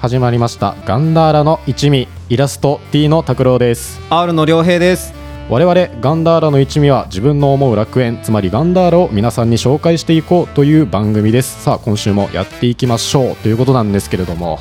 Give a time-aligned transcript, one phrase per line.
[0.00, 0.76] 始まりました。
[0.86, 4.00] ガンダーラの一味イラスト T の拓郎です。
[4.10, 5.12] R の良平です。
[5.50, 11.62] 我々ガンダーラの一味は自分の思う楽園つまりガンダーラを皆さんに紹介していこうという番組です。
[11.64, 13.36] さあ今週もやっていきましょう。
[13.36, 14.58] ということなんですけれども。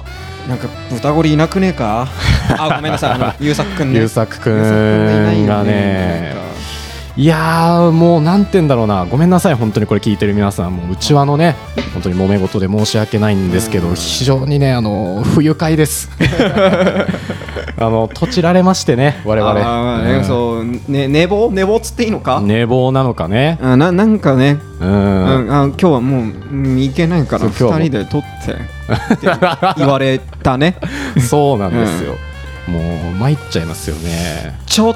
[0.49, 2.07] なんか豚ゴリいなくねえか？
[2.57, 3.11] あごめんなさい。
[3.13, 3.99] あの 優作くんね。
[3.99, 6.48] 優作くんがね
[7.19, 9.03] いやーもうなんて言うんだろうな。
[9.05, 9.53] ごめんなさい。
[9.55, 10.77] 本当にこれ聞いてる皆さん。
[10.77, 11.53] もううちわのね
[11.93, 16.09] 本当に揉め事で申し訳ないんですけど非常にねあの不愉快です。
[17.77, 19.51] あのとちられましてね我々。
[19.51, 20.23] あーねうん。
[20.23, 23.59] そうね寝坊寝坊っつっていいのか、寝坊なのかね。
[23.61, 25.47] あななんかね、ううん。
[25.47, 27.79] ん、あ今日はもううん行けないからそう今日はもう。
[27.81, 29.27] 二人で撮ってって
[29.75, 30.77] 言われたね。
[31.19, 32.15] そうなんですよ、
[32.69, 32.79] も
[33.13, 34.57] う参っちゃいますよね。
[34.65, 34.95] ちょっ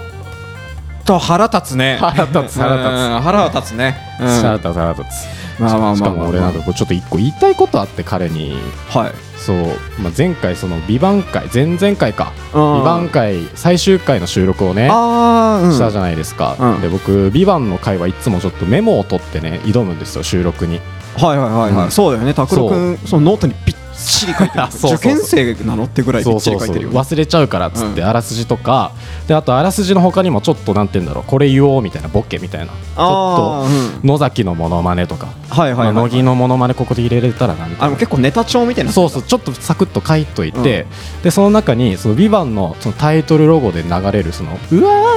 [1.05, 1.97] と腹立つね。
[1.99, 2.59] 腹立つ腹立つ。
[2.59, 4.27] うん腹は立つね、うん。
[4.27, 5.59] 腹立つ腹立つ。
[5.59, 8.57] まあまあまあまあしかも俺なんかこうちょっと一個言いたいことあって彼に。
[8.89, 9.11] はい。
[9.37, 9.57] そう、
[10.01, 12.83] まあ、前回その「VIVANT 回前々回か「ビうん。
[12.83, 16.81] バン会最終回の収録をねしたじゃないですか、うん。
[16.81, 20.79] で僕「VIVANT の回はいつもちょっとメモを取ってね挑むんですよ収録に。
[21.17, 21.91] はいはいはいはい、うん。
[21.91, 24.63] そうだよね拓郎君そのノートにびっちり書いてる。
[24.95, 26.89] 受験生なのってぐらいびっちり書いてるよ。
[26.91, 28.07] ね忘れちゃうからっつって、うん。
[28.07, 28.91] あらすじとか。
[29.27, 31.23] であとあらすじの他にもちょっとなんて言うんだろう。
[31.25, 32.67] これ言おうみたいなボケみたいな。
[32.67, 40.85] ちょっと野崎のモノマネとか、はいはい乃木のモノマネここで入れれたらなみたいな結構ネタ帳みたいなそうそうちょっとサクッと書いといて、
[41.23, 45.11] でその中に「その VIVANT のそのタイトルロゴで流れるその「うわーわーわ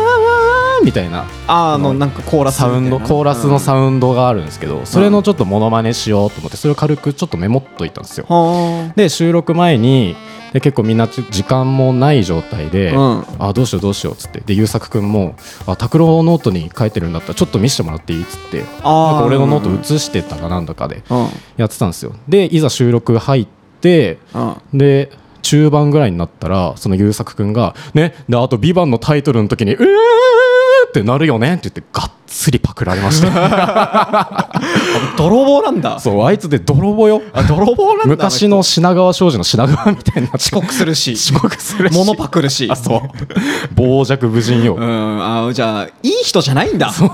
[0.52, 1.24] ー」みたいな。
[1.48, 8.26] あのなんかコーラスサウンドコーラスのサウンドがあるんですけど、それのちょっとモノマネしようと思ってそれを軽くちょっとメモっといたんですよ。
[8.96, 10.16] で収録前に
[10.52, 13.24] で結構みんなち時間もない状態で、うん。
[13.38, 14.40] あどうしようどうしようっつって。
[14.40, 15.34] で優作君も
[15.66, 18.58] 「あ拓郎ノートに書いてるんだったらちょっと見せてもらっていい?」っつって。
[18.58, 21.26] なんか俺のノート写してたかなんだかでうん。
[21.56, 22.12] やってたんですよ。
[22.28, 23.46] でいざ収録入っ
[23.80, 24.78] てうん。
[24.78, 25.10] で
[25.42, 29.86] 中盤ぐらいになったらその優作君が「ねであと「ビバンのタイトルの時に「うー!」
[30.88, 34.50] ってなるよねって言ってガッつりパクられました
[35.16, 35.98] 泥棒なんだ。
[36.00, 37.22] そうあいつで泥棒よ。
[37.32, 40.30] あ泥棒なんだ昔の品川庄司の品川みたいな。
[40.34, 41.12] 遅刻するし。
[41.12, 41.94] 遅刻するし。
[41.94, 42.68] 物パクるし。
[42.70, 43.00] あそう。
[43.76, 46.92] 傍若無人よ、うんあじゃあいい人じゃないんだ。
[46.92, 47.10] そう。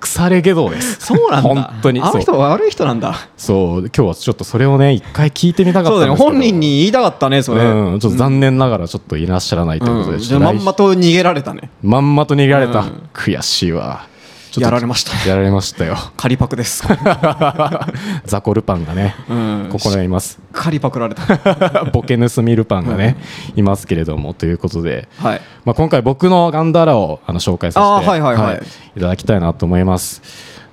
[0.00, 0.98] 腐れ下道です。
[1.00, 1.48] そうなんだ。
[1.48, 2.00] 本当に。
[2.00, 3.14] あの人は悪い人なんだ。
[3.36, 3.80] そう。
[3.80, 6.30] 今日はちょっとそれをね一回聞いてみたかったそうだねんですけど。
[6.32, 7.64] 本人に言いたかったねそれ。
[7.64, 10.22] うん、ちょっと残念ながらちょっといらっしゃらないということで、うん。
[10.22, 11.70] じゃあまんまと逃げられたね。
[11.82, 13.08] まんまと逃げられた、うん。
[13.12, 14.06] 悔しいわ
[14.60, 15.28] やられました。
[15.28, 15.96] やられましたよ。
[16.16, 16.84] 仮パクです。
[18.24, 19.68] ザコルパンがね、うん。
[19.70, 20.38] ここにいます。
[20.52, 21.22] 仮パクられた。
[21.92, 23.16] ボケ盗みルパンがね、
[23.56, 25.40] いますけれどもということで、はい。
[25.64, 28.62] まあ、今回僕のガンダーラをあの紹介させてはいはいはい。
[28.96, 29.00] い。
[29.00, 30.22] ただきたいなと思います。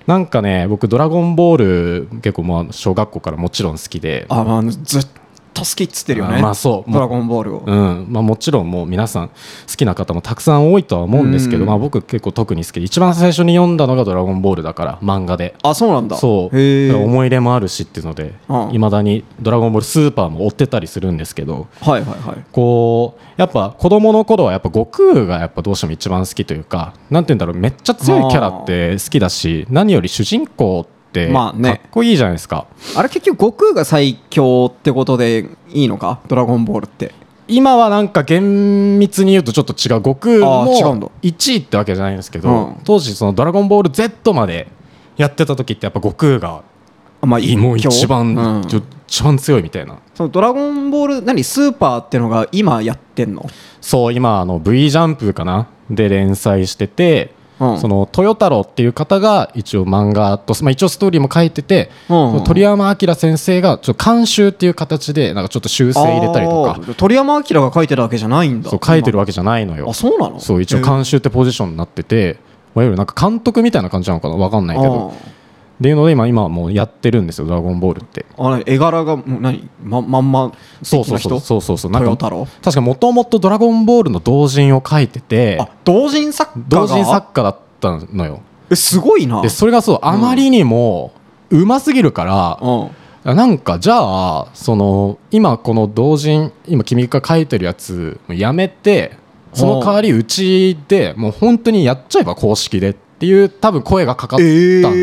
[0.08, 4.26] なんかね僕「ドラゴンボール」結構まあ小学校からもちろん好きで。
[4.30, 5.08] あまあずっ
[5.56, 6.38] と好きっつってるよね。
[6.38, 6.92] あまあそう。
[6.92, 7.64] ドラゴンボールを。
[7.66, 8.06] うん。
[8.10, 9.34] まあ、もちろんもう皆さん好
[9.76, 11.68] きな方もたくさん多いとは思うんですけど、うん。
[11.70, 15.56] まあ、僕結構特に好きで一番最初に読んだのが「ドラゴンボール」だから漫画で。
[15.64, 16.18] あそうなんだ。
[16.18, 16.56] そう。
[16.56, 18.72] 思い入れもあるしっていうのでうん。
[18.74, 22.38] いまだに「ドラゴンボール」スーパーも追ってたりするんですけどはいはいはい。
[22.52, 30.95] こうやっぱ子供の頃はやっぱ悟空がやっぱどうしても一番好きというかなんて言うんだろうめっちゃ強いキャラって好きだし何より主人公って
[31.30, 31.70] まあね。
[31.70, 32.68] かっこいいじゃないですか。
[32.96, 36.20] あれ結局悟空が最強ってことでいいのか？
[36.28, 37.14] ドラゴンボールって。
[37.48, 40.02] 今はなんか厳密に言うとちょっと違う。
[40.04, 42.76] 悟空も1位ってわけじゃないんですけど、うん。
[42.84, 44.68] 当時その「ドラゴンボール Z」まで
[45.16, 46.64] やってた時ってやっぱ悟空が
[47.22, 48.62] あまあもう一番、うん。
[49.08, 50.00] 一番強いみたいな。
[50.16, 53.48] そのドラゴンボール何スーパーってのが今やってんの？
[53.80, 55.68] そう今あの V ジャンプかな？
[55.92, 57.80] で連載してて、うん。
[57.80, 66.80] その豊太郎っていう方が一応漫画と、まあ、一応ストーリーも書いてて、うんその鳥山明先生がちょっと監修っていう形でなんかちょっと修正入れたりとか。
[66.98, 68.70] 鳥山明が書いてるわけじゃないんだ。
[68.70, 69.90] そう書いてるわけじゃないのよ。
[69.90, 70.40] あそうなの？
[70.40, 72.40] そう一応監修ってポジションになってて、
[72.76, 74.36] いわゆるなんか監督みたいな感じなのかな？
[74.36, 75.14] わかんないけど
[75.80, 78.26] っていうので今今はもうやってるんですよ「ドラゴンボール」って。
[78.38, 79.70] あーあ何絵柄がもう何？
[79.84, 80.52] ままんま
[80.82, 81.92] そうそうそうそうそうそう。
[81.92, 82.30] なんか
[82.62, 86.88] 確かもともと「ドラゴンボール」の同人を書いててあ同人作家が？
[86.88, 88.40] 同人作家だったのよ。
[88.70, 89.42] えすごいな。
[89.42, 91.12] でそれがそうあまりにも
[91.50, 93.36] うますぎるから、うん。
[93.36, 99.18] なんかじゃあその今この同人今君が書いてるやつやめて
[99.52, 104.52] その代わりうちでもう本当にやっちゃえば公式でっていう多分声がかかったんで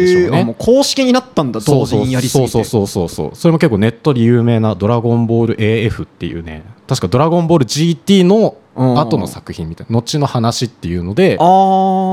[0.07, 0.55] しょうえーうね。
[0.59, 2.51] 公式になったんだ同人やりすぎて。
[2.51, 6.65] そうそうそうそうそうそれも結構ネットで有名な「ドラゴンボール AF」っていうね。
[6.87, 9.97] 確か「ドラゴンボール GT」の後の作品みたいな。
[9.97, 11.47] 後の話っていうのでああ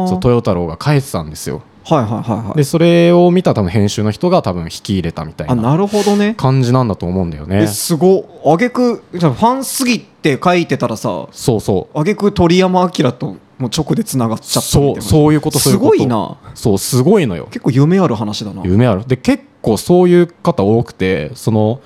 [0.07, 1.61] そう豊太郎が書いてたんですよ。
[1.85, 2.57] はいはいはいはい。
[2.57, 6.35] でそれを見た多分編集の人が多分引き入れたみたいなあなるほどね。
[6.37, 7.63] 感じなんだと思うんだよね。
[7.63, 11.99] えすごあげくファンすぎって書いてたらさそうそう。
[11.99, 15.01] あげく鳥山明ともう直でつながっちゃったみたいな。
[15.01, 16.37] そうそういうことすごいな。
[16.55, 17.45] そうすごいのよ。
[17.51, 18.63] 結構夢ある話だな。
[18.63, 19.05] 夢ある。
[19.05, 21.81] で結構そういう方多くてその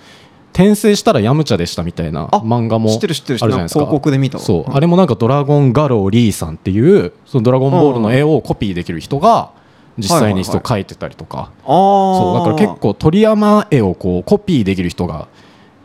[0.53, 3.79] 転生したらヤムチャでしたみたいなあ漫画も知ってる知ってるあるじゃないですか。
[3.79, 4.43] 広告で見たわ。
[4.43, 4.75] そう、うん。
[4.75, 9.51] あれもなんかドラゴンガローリーさんっていうそのドラゴンボールの絵をコピーできる人が
[9.97, 15.27] 実際にそう描いてたりとか、ああそうだから結構鳥山絵をこうコピーできる人が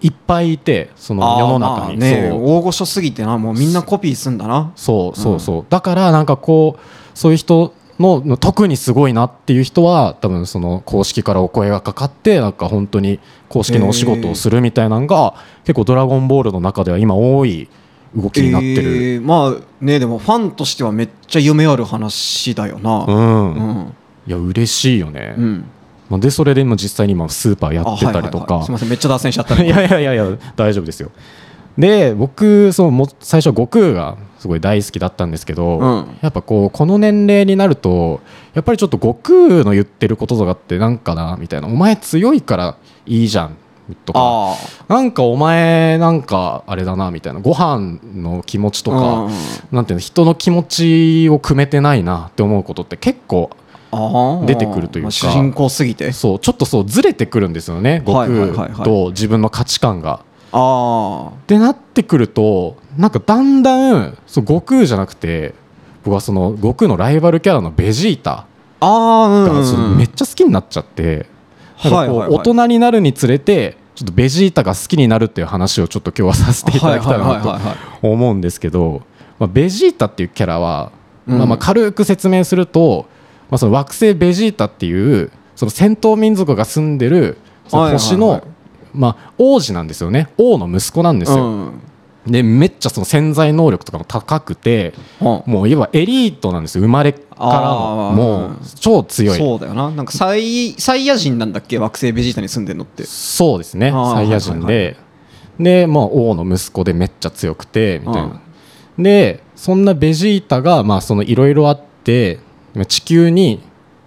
[0.00, 4.73] いっぱいいてその世の中に、ね大御所すぎてなもうみんなコピーすんだな。
[4.77, 13.19] そうそうそう、だからなんかこうそういう人のの特にすごいなっていう人は多分その公式からお声がかかってなんか本当に
[13.49, 15.35] 公式のお仕事をするみたいなのが
[15.65, 17.69] 結構「ドラゴンボール」の中では今多い
[18.17, 23.05] 動きになってる、えーまあねでもファンとしてはめっちゃ夢ある話だよな。
[23.06, 23.93] うん、うん。
[24.27, 25.65] いや嬉しいよね、うん
[26.08, 28.64] まあでそれで今実際に今スーパーやってたりとか、あはいはいはい。
[28.64, 30.26] すみませんめっちゃ脱線しちゃった いやいやいやいや
[30.56, 31.10] 大丈夫ですよ。
[31.76, 36.19] で僕そのも最初悟空がすごい大好きだったんですけど、うん。
[36.20, 38.20] やっぱこうこの年齢になると
[38.55, 41.69] やっぱりちょっと悟空の言ってることとかってなんかなみたいな。
[41.69, 42.76] お前強いから
[43.06, 43.56] いいじゃん
[44.04, 44.56] とかあ
[44.88, 47.40] なんかお前なんかあれだなみたいな。
[47.40, 49.32] ご飯の気持ちとあか、
[49.70, 53.50] なんていうの人の気持ちを組めてないなって思うことって結構
[53.90, 55.06] 出てくるというか。
[55.06, 56.12] まあ主人公すぎて。
[56.12, 58.14] そうちょっとそうずれてくるんですよね悟
[58.55, 60.20] 空と自分の価値観が。
[60.50, 65.55] あってなってくるとなんかだんだんそう悟空じゃなくて
[66.02, 68.46] 僕はその悟空のライバルキャラのベジータ
[68.81, 71.26] がめっちゃ好きになっちゃって、
[71.76, 77.58] 大人になるにつれてちょっとベジータが好きになるっていう話をちょっと今日はさせていただきたいなと
[78.08, 79.02] 思うんですけど、
[79.38, 80.93] まあ、ベジータっていうキャラは、
[81.26, 81.38] うん。
[81.38, 83.06] まあ、まあ軽く説明すると、
[83.50, 88.49] まあ、その惑星ベジータっていうその戦闘民族が住んでるその星の、はいはい。
[88.49, 88.50] はい
[88.95, 90.29] まあ、王子なんですよね。
[90.39, 91.45] 王の息子なんですよ。
[91.47, 91.83] うん。
[92.27, 95.43] でめっちゃその潜在能力とかも高くてうん。
[95.47, 96.83] もういわばエリートなんですよ。
[96.83, 99.39] 生まれからもう超強い。
[99.39, 99.91] そうだよな。
[99.91, 101.79] なんかサイサイヤ人なんだっけ？
[101.79, 103.05] 惑星ベジータに住んでんのって。
[103.05, 103.91] そうですね。
[103.91, 104.97] サイヤ人はいで、
[105.61, 108.41] で、まあ、王の息子でめっちゃ強くてみたいな、
[108.99, 112.41] でそんなベジータがまあそのいろいろあって
[112.86, 113.60] 地球に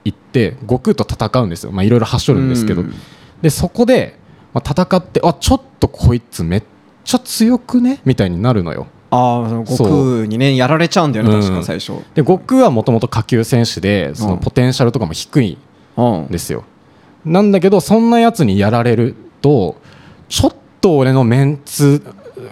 [0.04, 1.72] 行って悟空と戦うんですよ。
[1.72, 2.94] まあいろいろはしょるんですけど、うん。
[3.42, 4.18] でそこで、
[4.54, 6.64] まあ、戦ってあちょっとこいつめっ
[7.04, 8.02] ちゃ強くね？
[8.06, 8.88] みたいになるのよ。
[9.10, 11.38] ああその悟空にねやられちゃうんだよねう。
[11.38, 11.94] ん確か最初。
[12.16, 15.58] で悟空はもともと下級選手でそのうんポテンシャルとかも低い
[15.98, 16.64] うんですよ。
[17.26, 19.76] なんだけどそんなやつにやられると
[20.30, 22.04] ちょっと俺のメンツ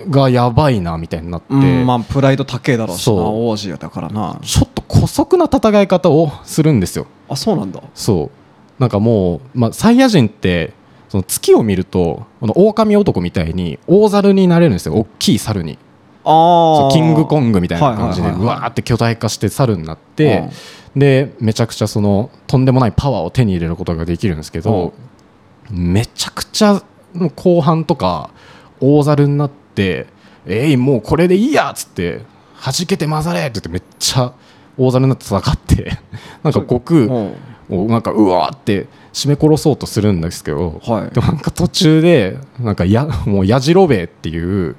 [0.09, 4.39] がやばいなみたいになって、うんまあプライド高えだろうしな王子だからな。
[4.41, 7.07] ちょっと姑息な戦い方をするんですよ。
[7.27, 7.81] あそうなんだ。
[7.93, 8.31] そ
[8.79, 8.81] う。
[8.81, 10.73] なんかもう、まあ、サイヤ人って
[11.09, 14.95] その月を見るとこの狼男みたいに大猿になれるんですよ。
[14.95, 15.77] 大きい猿に。
[16.23, 20.49] あキングコングみたいな感じでうわーって巨大化して猿になって
[20.95, 24.93] でめちゃくちゃそのとんでもないパワーを手に入れることができるんですけど
[25.71, 26.83] めちゃくちゃ
[27.35, 28.31] 後半とか
[28.81, 29.55] 大猿になって
[30.47, 32.21] 「えいもうこれでいいや」っつって
[32.63, 34.33] 「弾けて混ざれ」って言ってめっちゃ
[34.77, 35.97] 大猿になって戦って
[36.43, 37.33] なんか悟空うん。
[37.71, 41.13] をなんかうわーって締め殺そうとするんですけどはい。
[41.13, 44.75] でもなんか途中でなんかやもうやじろべえっていう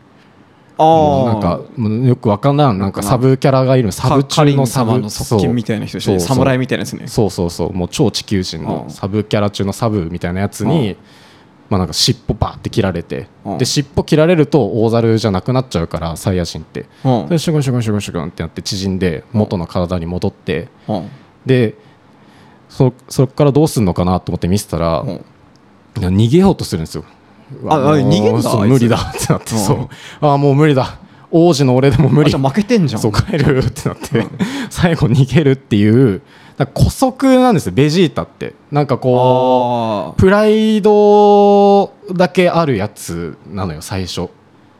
[0.80, 1.60] なんか
[2.06, 6.28] よくわかんないなんかサブキャラがいるサブ中のサブの側近みたいな人でしょそうそう。
[6.28, 7.06] 侍みたいなやつね。
[7.06, 7.72] そうそうそう。
[7.74, 8.90] もう超地球人のうん。
[8.90, 10.96] サブキャラ中のサブみたいなやつに、
[11.70, 13.58] まあ、なんか尻尾バーって切られて、うん。
[13.58, 16.86] で尻尾切られると大猿じゃなくなっちゃうからサイヤ人って。
[17.04, 17.28] うん。
[17.28, 21.08] でシュゴンシュゴンシュゴンシュゴンってなって縮んで元の体に戻ってうん。
[21.46, 21.76] で
[22.68, 25.04] そそこからどうするのかなと思って見せたら、
[25.94, 27.04] 逃げようとするんですよ。
[27.66, 29.54] あ逃げんだ無理だってなって、
[30.20, 30.98] ああもう無理だ。
[31.32, 32.32] 王子の俺でも無理。
[32.32, 33.00] 負けてんじゃん。
[33.00, 34.26] そう帰るってなって、
[34.70, 36.22] 最後逃げるっていう
[36.60, 38.54] なんか姑息なんですよベジータって。
[38.70, 44.28] なんかこあうプライドだけあるやつなのよ最初。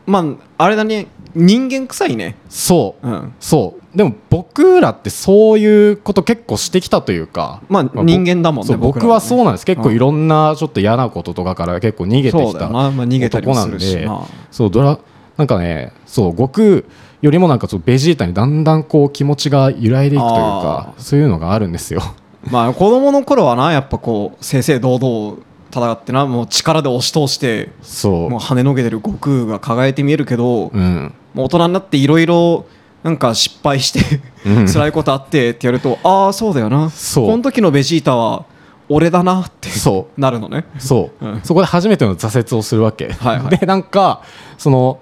[0.05, 0.19] ま
[0.59, 1.07] ああれだね。
[1.35, 2.37] 人間臭いね。
[2.51, 3.09] そう。
[3.09, 3.33] うん。
[3.41, 3.97] そう。
[3.97, 7.63] でも僕らってそういうこと結構してきたというか。
[7.71, 9.65] まあぼ人間だもんね僕らはそうなんです。
[9.65, 14.07] 結構いろんなちょっと嫌なこととかから結構逃げてきた男なんで。
[14.51, 14.99] そうドラ
[15.39, 16.83] なんかねそう悟空
[17.23, 22.03] よりもなんかそうベジータにだんだんこう気持ちが揺らいでいくというかあそういうのがあるんですよ。
[22.51, 25.37] まあ子供の頃はなやっぱこう正々堂々
[25.71, 28.31] 戦ってなもう力で押し通してそう。
[28.31, 31.15] もう跳ねのけてる悟空が輝いて見えるけど、うん。
[31.35, 32.65] もう大人になっていろいろ
[33.03, 34.67] なんか失敗してうん。
[34.67, 36.89] 辛いことあってってやるとああそうだよな。
[36.91, 37.27] そう。
[37.27, 38.47] この時のベジータは
[38.89, 40.21] 俺だなってそう。
[40.21, 40.65] なるのね。
[40.79, 41.41] そう、うん。
[41.43, 43.59] そこで初めての挫折をするわけ、はいはい。
[43.59, 44.23] でなんか
[44.59, 44.99] その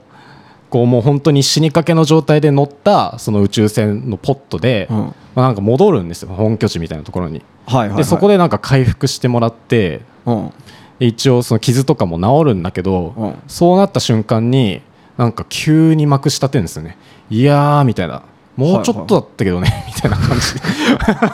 [0.70, 4.96] こうもう本当に死にかけの状態で乗ったその宇宙船のポットで、うん。
[4.96, 10.52] まあ、なんか戻るんですよ本拠地みたいなところに、はいはい、はい、でそこでなんか回復してもらってうん。
[10.98, 13.34] で一応その傷とかも治るんだけど、うん。
[13.46, 14.82] そうなった瞬間に
[15.16, 16.96] なんか急にまくし立てるんですよね。
[17.30, 18.22] いやーみたいな。
[18.56, 20.60] もうちょっとだったけどね、みたいな感じで。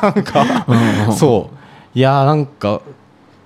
[0.02, 0.66] なんか、
[1.08, 1.50] うんそ
[1.94, 1.98] う。
[1.98, 2.82] いやーなんか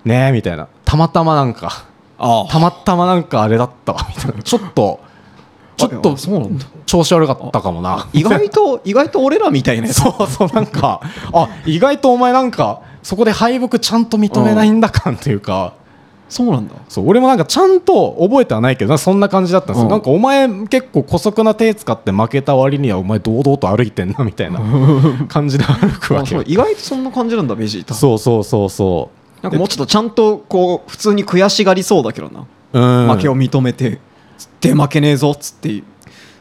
[0.05, 0.67] ねーみたいな。
[0.85, 1.87] たまたまなんか。
[2.19, 2.47] あ。
[2.51, 4.43] たまたまなんかあれだったわみたいな。
[4.43, 5.01] ちょっと
[5.79, 6.67] ちょっとそうなんだ。
[6.87, 8.09] 調子悪かったかもな。
[8.13, 10.27] 意外と意外と俺らみたいなやつそう。
[10.29, 11.01] そうなんか
[11.33, 15.75] あ意外とお前なんかそこで敗北ちゃんと認めないんだ感というか、
[16.29, 16.75] そうなんだ。
[16.89, 19.91] そう俺もなんかちゃんと覚えてはないけどなそんな感じだったんですよ、うん。
[19.91, 24.61] なんかお前結構姑息な手使って負けた割にはお前堂々と歩いてんなみたいな
[25.29, 27.85] 感じで歩くわあけ意外とそんな感じなんだベジー。
[27.85, 29.11] タそうそうそうそ
[29.43, 34.01] なんかもうちょっとちゃんとこう普通に悔しがりそうだけどな、う、うん、負けを認めて
[34.61, 35.83] つって負けねえぞっつって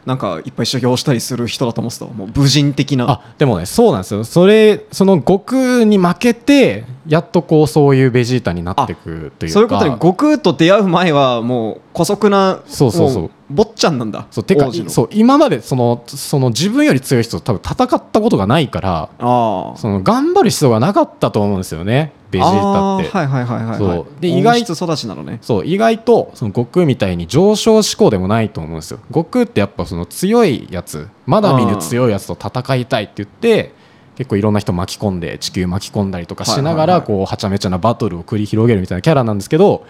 [0.04, 2.12] なんかいっぱい修行したりする人だと思ってたわ。
[2.12, 3.10] もう武人的な。
[3.10, 4.24] あでもねそうなんですよ。
[4.24, 9.52] それその悟空に負けてやっとこうそういうベジータになってくというか。
[9.52, 13.22] そういうことに悟空と出会う前はもう姑息なそうそうそう。
[13.24, 19.76] も坊ちゃんなんだそうてかそう今までそのその自分より強い人と多分戦ったことがないからああ。
[19.76, 23.08] その頑張る必要がなかったと思うんですよねベジータって。
[23.08, 25.38] はいはいはいはい、で意外温室育ちなのね。
[25.40, 29.00] そう意外とその悟空みたいに上昇志向でもないと思うんですよ。
[29.08, 31.08] 悟空ってやっぱその強いやつ。
[31.26, 33.72] まだ見ぬ強いやつと戦いたいって言って
[34.18, 39.86] 結構いろんな人巻き込んで地球巻き込んだりとかしながらこうはちゃめちゃなバトルを繰り広げるみたいなキャラなんですけど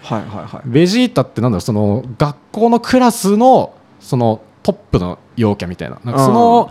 [0.65, 5.99] ベジータってなんだろうその学校のクラスのそのトップの陽キャみたいな。
[6.03, 6.69] なんかその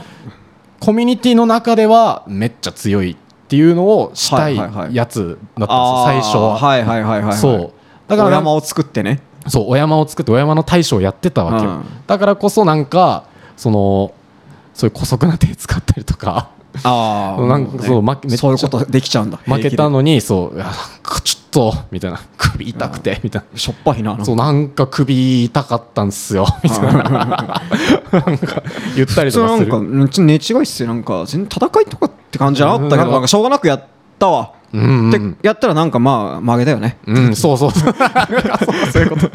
[0.79, 3.17] コミュニティの中ではめっちゃ強いっ
[3.49, 4.57] ていうのをしたい
[4.95, 7.33] やつだったんですよ最初は。
[7.37, 7.73] そう。
[8.07, 9.21] だからお山を作ってね。
[9.49, 13.25] そうお山を作ってお山の大将をやってたわけだからこそなんか
[13.57, 14.15] その
[14.75, 16.51] そういう姑息な手使ったりとか
[16.85, 19.39] ああ なんかそう負けそういうことできちゃうんだ。
[19.45, 22.21] 負けたののにそういやなんかちょっとみたいな。
[22.37, 23.59] 首痛くてみたいな。
[23.59, 26.93] しょっぱいなそうなんか首痛かったんすよみたいな。
[26.93, 28.63] なんか
[28.97, 29.71] 言ったりとかする。
[29.71, 30.89] かうんちょっと寝違いっすよ。
[30.89, 33.07] なんか全然戦いとかって感じじゃなかったけうん。
[33.07, 33.85] どなんかしょうがなくやっ
[34.19, 35.31] たわうんうん。
[35.33, 36.99] ってやったらなんかまあ負けだよね。
[37.07, 37.71] うん、そうそう。
[37.71, 37.95] そ う
[38.93, 39.31] そういうこと。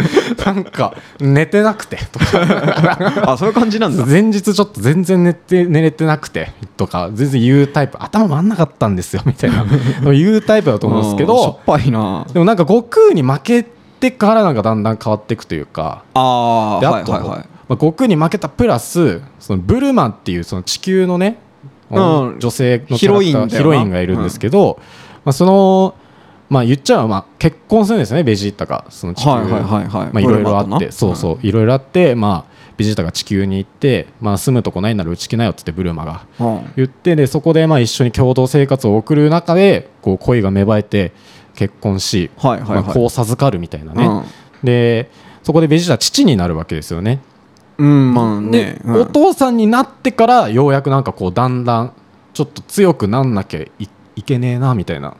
[0.46, 1.98] なんか寝てなくて。
[2.12, 4.06] と かあそういう感じなんだ。
[4.06, 7.98] 前日ちょっと全然寝て寝れてなくてとか全然言うタイプ。
[8.00, 9.66] 頭回んなかったんですよみたいな。
[10.14, 12.26] 言うタイプだと思うんですけうんしょどっぱいな。
[12.32, 13.66] でもなんか悟空に負け
[14.00, 16.04] てからなんかだんだん変わっていくというか。
[16.14, 17.48] ああであと、はいはいはい。
[17.70, 21.40] まあ、悟空に負けたプラスそのブルマンっていうその地球のね、
[21.90, 22.00] う
[22.36, 22.40] ん。
[22.40, 23.58] 女性のヒロインだよな。
[23.58, 24.80] ヒロインがいるんですけど、
[25.26, 25.96] まあ、その
[26.50, 28.86] まあ言っちゃえばまあ結婚するんですねベジータが。
[28.90, 29.30] その地球。
[29.30, 29.88] はいはいはいはい。
[29.88, 30.92] まあいろいろあって。
[30.92, 31.46] そうそう。
[31.46, 36.74] いろいろあってまあベジータが地球に行って、まあ、住むとこないならうち来なよっつってブルマがうん。
[36.76, 41.12] 言ってでそこでまあ一緒に共同生活を送る中でこう恋が芽生えて
[41.56, 42.84] 結婚し、はいはいはい。
[42.84, 44.24] まあ、子を授かるみたいなね、うん。
[44.64, 45.10] で
[45.44, 47.20] そこでベジータは父になるわけですよね。
[47.78, 48.80] うんまあね。
[48.86, 51.94] お父さんになってからようやくなんかこうだんだん
[52.34, 55.16] ちょっと強くなんなきゃいいけねえなみたいな。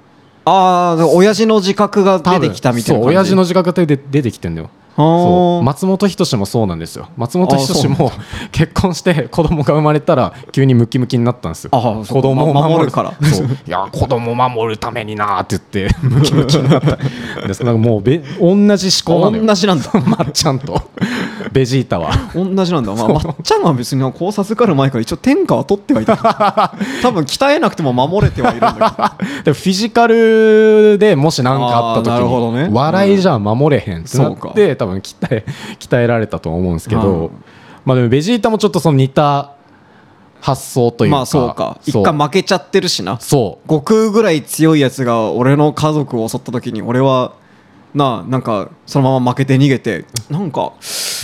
[0.46, 5.64] ああ親父の自覚が出てきたみたいなそう親父の自覚が出て出てきてんだよそう。
[5.64, 7.08] 松本人志もそうなんですよ。
[7.18, 8.12] 松本人志も
[8.52, 11.72] 結婚して子供が生まれたら急にムキムキになったんですよ。
[11.72, 13.14] 子供をま守るから。
[13.68, 16.96] いや子供を守るためになーって言ってムキムキになった。
[16.96, 17.00] ん
[17.48, 19.90] ですなんかもうべ同じ思考な同じなんだ。
[20.06, 20.82] まっちゃんと。
[21.52, 22.12] ベジータは。
[22.34, 26.16] 同じなんだ、まあ、まっちゃんは別にこう授かる前から一応天下は取ってはいた。
[27.02, 32.68] 多分鍛えなくても守れてはいるんだでもフィジカルでもし何かあった時あーなるほどね。
[32.68, 34.50] に笑いじゃ守れへんってなそうか。
[34.50, 35.46] って多分鍛え
[35.80, 37.02] 鍛えられたと思うんですけうん。
[37.02, 37.32] ど
[37.86, 39.52] まあでもベジータもちょっとその似た
[40.42, 41.80] 発想というかまあそうか。
[41.86, 43.18] 一回負けちゃってるしな。
[43.20, 43.68] そう。
[43.68, 47.34] 悟空ぐらい強いやつが俺の家族を襲った時に俺は
[47.96, 50.74] なあなんかそのまま負けて逃げてなんか、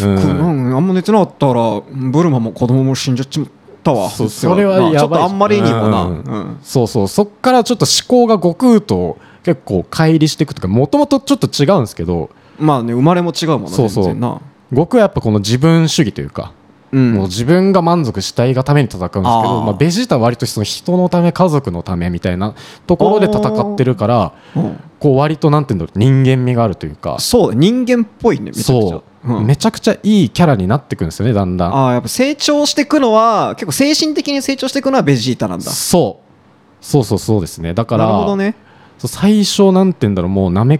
[0.01, 0.75] うん。
[0.75, 3.49] あんま寝てなかったらブルマも子供も死んじゃっちまっ
[3.83, 4.09] たわ。
[4.09, 6.57] そうそれはやばいちょっとあんまりにもな、うんうん。
[6.61, 7.07] そうそう。
[7.07, 14.03] そっからちょっと思考が悟空と結構乖離していくとかもともとちょっと違うんですけどまあね生まれも違うもんなそうそう。
[14.03, 14.41] 全然な。
[14.71, 16.53] 悟空はやっぱこの自分主義というか、
[16.91, 17.13] うん。
[17.13, 19.63] もう自分が満足したいがために戦うんですけどあー。
[19.63, 22.55] まあ、ベジータは割とその人のため家族のためみたいな
[22.87, 24.79] ところで戦ってるからうん。
[24.99, 27.17] こう割となんていうんだろう人間味があるというか。
[27.19, 28.71] そうだ人間っぽいねめちゃくちゃ。
[28.71, 29.33] そう。
[29.37, 29.45] うん。
[29.45, 31.75] めちゃくちゃいいキャラになってくるんですよねだんだん。
[31.75, 35.65] ああやっぱ成長していくのは結構精神的に成長していくのはベジータなんだ。
[35.65, 36.85] そう。
[36.85, 37.73] そうそうそうですね。
[37.73, 38.55] だからなるほどね。
[38.97, 40.79] そう最初なんて言うんだろうもうなめ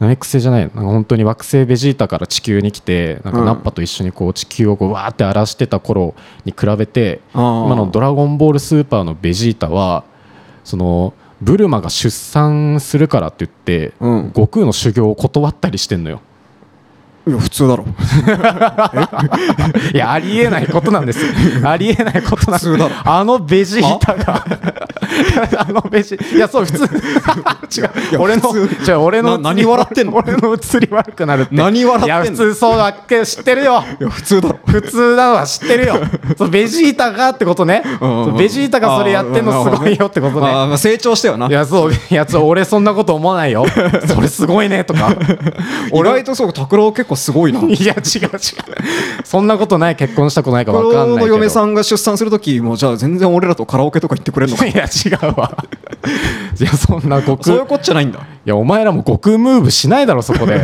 [0.00, 0.62] なめくせじゃない。
[0.62, 3.46] なんか本当に惑星ベジータから地球に来てなんかうん。
[3.46, 10.04] ナッパと一緒にこう地球をこうわーって荒らしてた頃に比べて今今の「ドラゴンボールスーパー」のベジータは
[10.64, 14.28] そのブルマが出産するからって言って、うん。
[14.34, 16.20] 悟空の修行を断ったりしてんのよ
[17.26, 17.86] いや普通だろ。
[19.94, 21.32] いやありえないことなんですよ。
[21.68, 22.70] ありえないことなんです。
[22.70, 22.94] 普通だろ。
[23.04, 24.44] あのベジータが。
[25.58, 26.84] あのベジいやそう普通。
[27.80, 27.90] 違う。
[28.18, 30.16] 俺の普違う俺のな何笑ってんの？
[30.16, 31.54] 俺の映り悪くなるって。
[31.54, 32.22] 何笑ってんの？
[32.22, 33.82] いや普通そうだっけ知ってるよ。
[34.00, 34.58] いや普通だろ。
[34.66, 35.96] 普通なのは知ってるよ。
[36.36, 37.82] そうベジータがってことね。
[38.36, 40.46] ベジータがそれやってんのすごいよってことね。
[40.48, 41.46] あーまあ成長したよな。
[41.46, 43.64] いやそういや俺そんなこと思わないよ。
[44.06, 45.14] それすごいねとか。
[45.92, 47.60] 意外とそう拓郎結構すごいな。
[47.66, 48.38] いや違う違う。
[49.24, 51.36] そんなことない結婚したことないか分かんないけど。
[51.36, 54.66] 嫁さんが出産する時もじゃあ全然俺らとカラオケとか行ってくれんのか。
[54.66, 55.56] いや違うわ。
[56.60, 58.20] いやそんな悟空いそういうこっちゃないんだ。
[58.44, 60.60] やお前らも悟空ムーブしないだろそこで。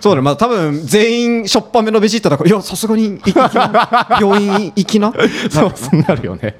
[0.00, 0.22] そうだね。
[0.22, 3.20] まあ多分全員しょっぱめのベジータだからいやさすがに
[4.20, 5.12] 病院行きな。
[5.50, 6.56] そうそうなるよね。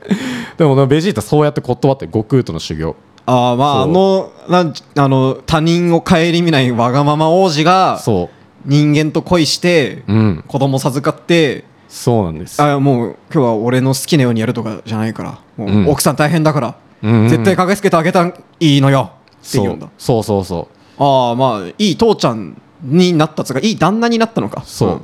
[0.57, 2.97] でもベジータそうやって断って悟空との修行。
[3.29, 8.31] ああまああのなんあの他人を顧みないわがまま王子がそ
[8.65, 10.45] 人間と恋してううん。
[10.47, 12.61] 子供授かってそうなんです。
[12.63, 15.89] あもう今日は俺の好きなようにやるとかじゃないからもううん。
[15.89, 19.13] 奥さん大変だから、うんうん絶対駆けつけてあげたらいいのよ
[19.47, 19.89] って言うんだ。
[19.99, 21.03] そうそうそう。
[21.03, 24.63] ああまあいい父ちゃんになったつうかいい旦那になったのか。
[24.67, 25.01] そう、ん。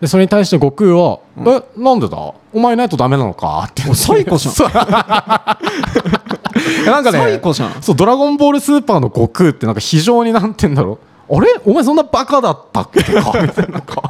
[0.00, 2.16] でそれに対して悟空は「えなんでだ？
[2.52, 3.88] お前いないとダメなのか?」って。
[3.90, 4.54] お最高じゃん。
[4.54, 4.68] そう。
[6.86, 7.82] なんかね最高じゃん。
[7.82, 10.98] そう「ドラゴンボールスーパー」の悟空ってなんか非常になんて言うんだろう
[11.32, 11.46] あれ？
[11.64, 13.32] お前そんなバカだったっけか？
[13.40, 13.80] みたいな。
[13.80, 14.02] か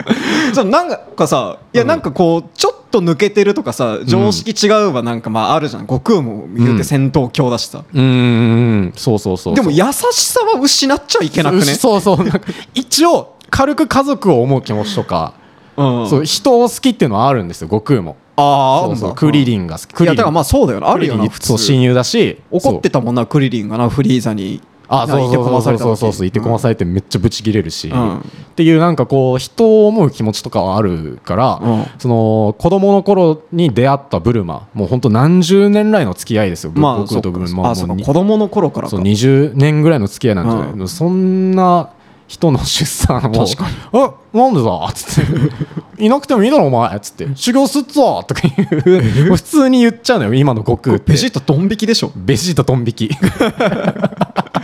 [0.65, 1.89] なんかさいやうん。
[1.89, 5.83] なんかこうちょっと抜けてるとかさ常識違うはなんかまああるじゃん。
[5.83, 8.93] 悟空も言うて戦闘狂だしさ、うーん。
[8.97, 11.63] そうそうそうでも優しさは失っちゃいけなくね？
[11.65, 12.17] そうそう。
[12.19, 12.41] なんか
[12.75, 15.35] 一応軽く家族を思う気持ちとか、
[15.77, 16.09] うん。
[16.09, 18.17] そう人を好きっていうのはあるんですよ悟空も。
[18.37, 20.01] ああそうクリリンが好き。
[20.01, 20.91] いやだからまあそうだよな。
[20.91, 28.19] あるよな普通親友だし怒ってたもんなクリリンがなフリーザにあそうそうそうそうそうそういてこまされてめっちゃブチ切れるし、うん。
[28.19, 28.23] っ
[28.57, 31.87] ていうなんかこう人を思う気持ちとかはあるから、うん。
[31.99, 38.91] その子供の頃に出会ったブルマもう本当何十年来の付き合いですよ、まあ僕とブルマも子供の頃からか。
[38.91, 41.91] そう20年ぐらいの付き合いなんじゃない、うそんな
[42.31, 45.33] 人の出産を確かに「あなんでだ?」っつって
[45.99, 48.69] 「いなくてもいいだろお前」っつって「修行すっぞ」とか言
[49.01, 49.01] う
[49.35, 51.11] 普通に言っちゃうのよ今の悟空って。
[51.11, 52.13] ベジータドン引きでしょ。
[52.15, 53.11] ベジータドン引き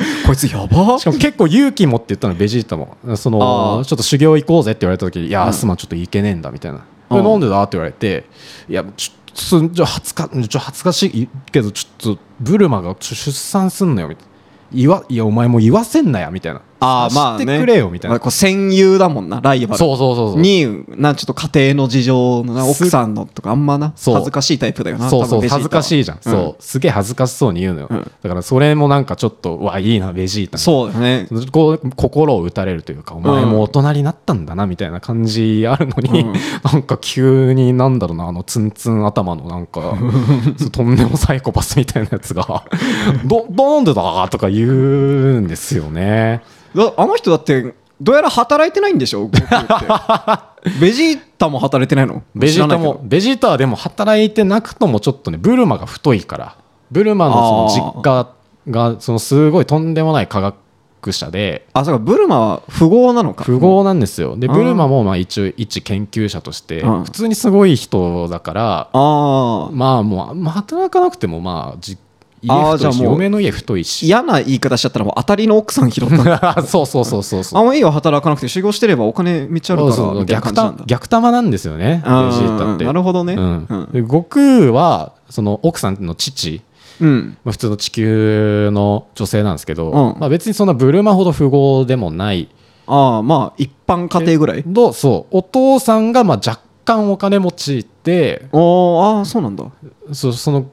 [0.26, 0.98] こいつやば。
[0.98, 2.96] しかも結構勇気持って言ったのベジータも。
[3.16, 6.80] そのちょっと修行行こうぜって言われた時に「いやアスマンちょっと行けねえんだ」みたいな
[7.10, 7.18] 「うん。
[7.18, 8.26] えなんでだ?」って言われて
[8.68, 14.30] 「いやちょっとすじゃあ恥ずかちょ恥ずかしいけどちょっとブルマが出産すんのよ」みたいな。
[14.72, 18.14] 言わ「いやお前もう言わせんなや」みたいなああまあねくれよみたいな。
[18.14, 19.78] まあこう戦友だもんなライバル。
[19.78, 20.40] そうそうそうそう。
[20.40, 25.08] になちょっと家庭の事情の奥さんのとかあんまな恥ずかしいタイプだよな。
[25.08, 26.62] そうそう恥ずかしいじゃん、そう。
[26.62, 28.10] すげえ恥ずかしそうに言うのよ、うん。
[28.22, 31.28] だからそれもなんかちょっとうわいいなベジータそうだね。
[31.52, 36.32] こう心を打たれるというかお前も大人になったんだなみたいな感じあるのに、うん。
[36.62, 39.94] なんか急になんだろうなあのツンツン頭のなんか
[40.72, 42.64] とんでもサイコパスみたいなやつが
[43.24, 46.42] 「どなんでだ?」とか言うんですよね。
[46.74, 49.28] だあの人だってどうやら働いてないんでしょ？
[50.80, 52.22] ベジータも働いてないの？
[52.34, 56.56] ベジータもベジータはでも働いてなくともちょっとねブルマが太いから
[56.90, 58.28] ブルマのその実家
[58.70, 61.66] がそのすごいとんでもない科学者で。
[61.72, 63.44] あそうかブルマは富豪なのか。
[63.44, 64.36] 富豪なんですよ。
[64.36, 64.54] でうん。
[64.54, 67.04] ブルマもまあ一応一研究者としてうん。
[67.04, 71.98] 普通にすごい人だからああまあもうまあ働かなくてもまあじ家太いし
[72.48, 74.06] あーじゃあもう嫁の家太いし。
[74.06, 76.62] 嫌な言い方しちゃったらもう当たりの奥さん拾った。
[76.66, 77.68] そうそうそうそうそう。
[77.68, 83.34] あいいよ働かなくて修行してればお金めっちゃあるからそうそうみた逆玉逆玉なんですよねなるほどね。
[83.34, 83.66] うん。
[83.68, 83.88] うん。
[83.92, 86.60] で悟空はその奥さんの父
[87.00, 87.36] うん。
[87.44, 90.20] まあ、普通の地球の女性なんですけど、うん。
[90.20, 92.48] まあ、別にそんなブルマほど富豪でもない。
[92.88, 94.62] ああまあ一般家庭ぐらい。
[94.66, 95.38] どそう。
[95.38, 98.46] お父さんがまあ若干お金持ちで。
[98.52, 99.64] ああそうなんだ。
[100.12, 100.66] そその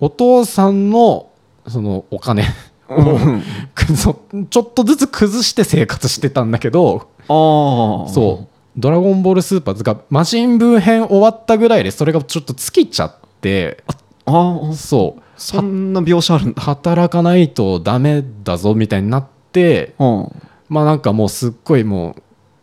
[0.00, 1.28] お父さんの
[1.68, 2.44] そのお金
[2.88, 3.18] を
[4.50, 13.84] ちょっとずつ崩して生活してたんだけどそう「ドラゴンボールスーパーズ」が魔人ブー編終わったぐらいでそれがちょっと尽きちゃって
[14.26, 15.22] ああそう。
[15.36, 16.60] そんな描写あるんだ。
[16.60, 20.28] 働かないとダメだぞみたいになってうん。
[20.68, 22.14] まあなんかもうすっごいも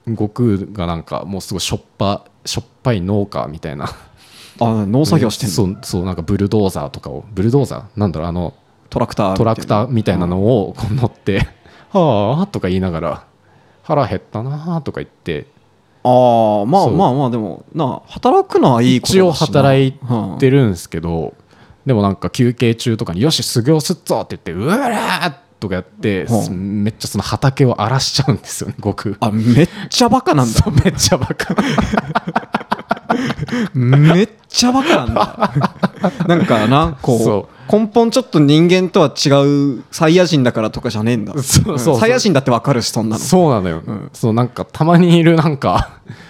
[0.08, 3.89] う悟空がなんかもうすごいしょっぱしょっぱい農家みたいな
[4.60, 8.00] あ農作業してんの、そうそうなんかブルドーザーとかをブルドーザー？
[8.00, 8.54] なんだろうあの
[8.89, 11.48] トラクタートラクターみたいなのをこう乗って
[11.91, 13.24] 「はあ」とか言いながら
[13.84, 15.48] 「腹減ったな」とか言って。
[16.04, 19.24] ああまあまあまあでもな働くのはいいことだしな。
[19.26, 21.34] 一応働いうんてるんですけど
[21.86, 26.84] でもなんか休憩中とかに「よし修行すっぞ」って言って「うわら!」とかやってうん。
[26.84, 29.15] めっちゃその畑を荒らしちゃうんですよね悟空。
[29.20, 30.63] あめっちゃバカなんだ。
[30.84, 31.54] めっちゃバカ。
[33.74, 35.54] めっちゃバカなんだ。
[36.28, 37.72] なんかなこそう。
[37.72, 39.30] 根本ちょっと人間とは違
[39.78, 41.34] うサイヤ人だからとかじゃねえんだ。
[41.43, 43.24] そうそうサイヤ人だってわかるしそんなの。
[43.24, 45.89] そうなのよ、そうなんかたまにいるなんか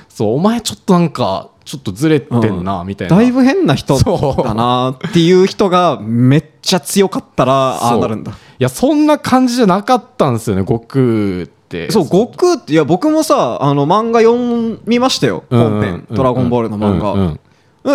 [0.09, 3.15] そうお前ちょっとなんかちょっとずれてんな、みたいな。
[3.15, 8.31] だいぶ変な人そうだなっていう人がめっちゃ強かったらああなるんだ。
[8.31, 11.91] いやそんな感じじゃなかったんですよね悟空って。
[11.91, 15.43] そう悟空っていや僕もさあの漫画読みましたよ。
[15.49, 15.61] うん。
[15.61, 17.39] 本編「ドラゴンボール」の漫画、うんうんうん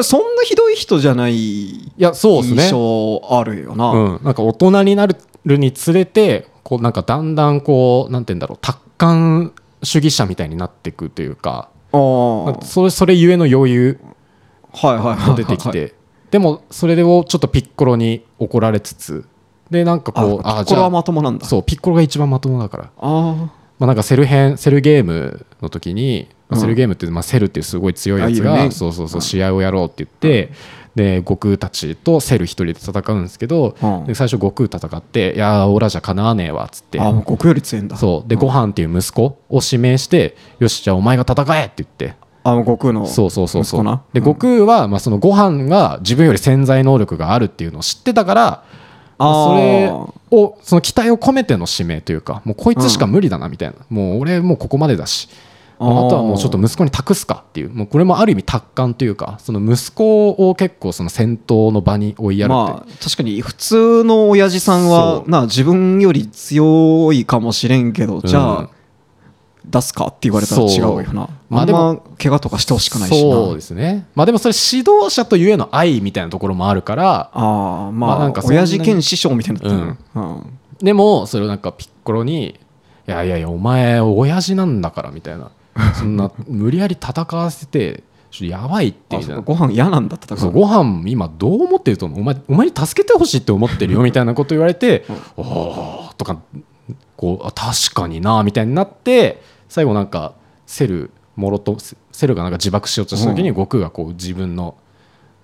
[0.02, 2.62] そんなひどい人じゃないいやそうですね。
[2.64, 9.52] 印象あるよな、うん、なんか大人になるにつれてこうなんかだんだんこうなんて言うんだろう達観
[9.83, 14.00] 主義者みたいになっていくというかあそれそれゆえの余裕
[14.72, 15.94] はいはいはいも出てきて
[16.31, 19.26] でもそれをちょっとピッコロに怒られつつ
[19.70, 21.46] でなんかこうあこれはあじゃあまともなんだ。
[21.46, 22.90] そうピッコロが一番まともだから。
[22.98, 23.50] あ
[23.83, 26.62] まあ、なんかセル編セルゲームの時に、まあうん。
[26.62, 30.53] セルゲームって、まあ、セルっていうすごい強いやつが、そうそうそう試合をやろうって言って、
[30.95, 34.07] で悟空たちとセル一人で戦うんですけど、うん。
[34.07, 37.01] で最初悟空戦って「いやーオラじゃかなわねえわ」っつって。
[37.01, 37.97] ああもう悟空より強いんだ。
[37.97, 38.29] そう。
[38.29, 42.14] で、ご飯っていう息子を指名して「よしじゃあお前が戦え」って言って。
[42.45, 43.81] あもう悟空のそうそうそうそう。
[43.81, 48.64] 息子なで悟空は、まあ、そのご飯が自分より潜在能力があるっていうのを知ってたから
[49.22, 49.90] それ
[50.37, 55.28] をその期待を込めての指名というかもうこいつしか無理だなみたいな、もう俺もうここまでだし。
[55.78, 57.70] あとはもうちょっと息子に託すかっていう。
[57.70, 68.46] もうこれもある意味達観というかその息子を結構その戦闘の場に追いやるって、まあ確かに普通の親父さんはな自分より強いかもしれんけど、じゃうん。
[68.58, 68.68] あ
[69.64, 71.29] 出すかって言われたら違うよな。
[71.48, 73.33] まああんま怪我とかしてほしくないしな。
[73.33, 74.07] そうですね。
[74.14, 80.59] まあでもそれ指導者とゆえの愛みたいなところもあるからああまあまあなんか親父兼師匠みたいになってる、うん。
[80.81, 82.59] でもそれをなんかピッコロに
[83.07, 85.51] 「いやいやいやお前親父なんだから」みたいな。
[85.94, 92.20] そんな無理やり戦わせてちょっとやばいってあみたいなご飯嫌なんだったそうご飯今どう思ってると思う？
[92.20, 96.38] お前お前に助けてほしいって思ってるよみたいなこと言われて「おお」とか
[97.16, 99.40] こうあ確かになみたいになって
[99.72, 100.35] 最後なんか
[100.66, 101.78] セルもろと
[102.12, 104.76] セルがなんか自爆しようとした時に悟空がこう自分の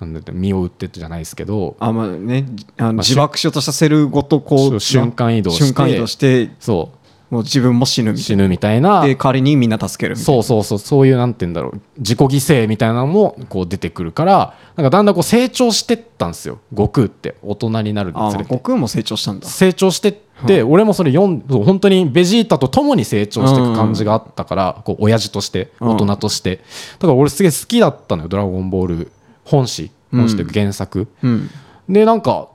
[0.00, 2.44] なんだって身を売ってじゃないですけどあまあね
[2.76, 6.90] あのまあ自爆しようとしたセルごとこそうう瞬間移動して瞬間移動してそ
[7.30, 9.00] もう自分も死ぬみた死ぬみたいな。
[9.00, 18.44] なで代わりにみんな助けるみたいそうそうそうそういうなんて言うんだろう自己犠牲みたいなのもこう出てくるからなんかだんだんこう成長してったんですよ悟空って大人になるになあつれて。
[18.44, 19.46] 悟空も成長したんだ。
[19.46, 20.14] 成長してっ
[20.46, 25.88] て、俺もそれ読ん本当にベジータと共に成長していく感じがあったから、こう親父としてうん。
[25.90, 26.62] 大人として、だ
[27.02, 29.12] から俺すげえ好きだったのよ「ドラゴンボール」
[29.44, 31.50] 本誌本誌っていうか原作、うん。
[31.88, 32.48] でなんか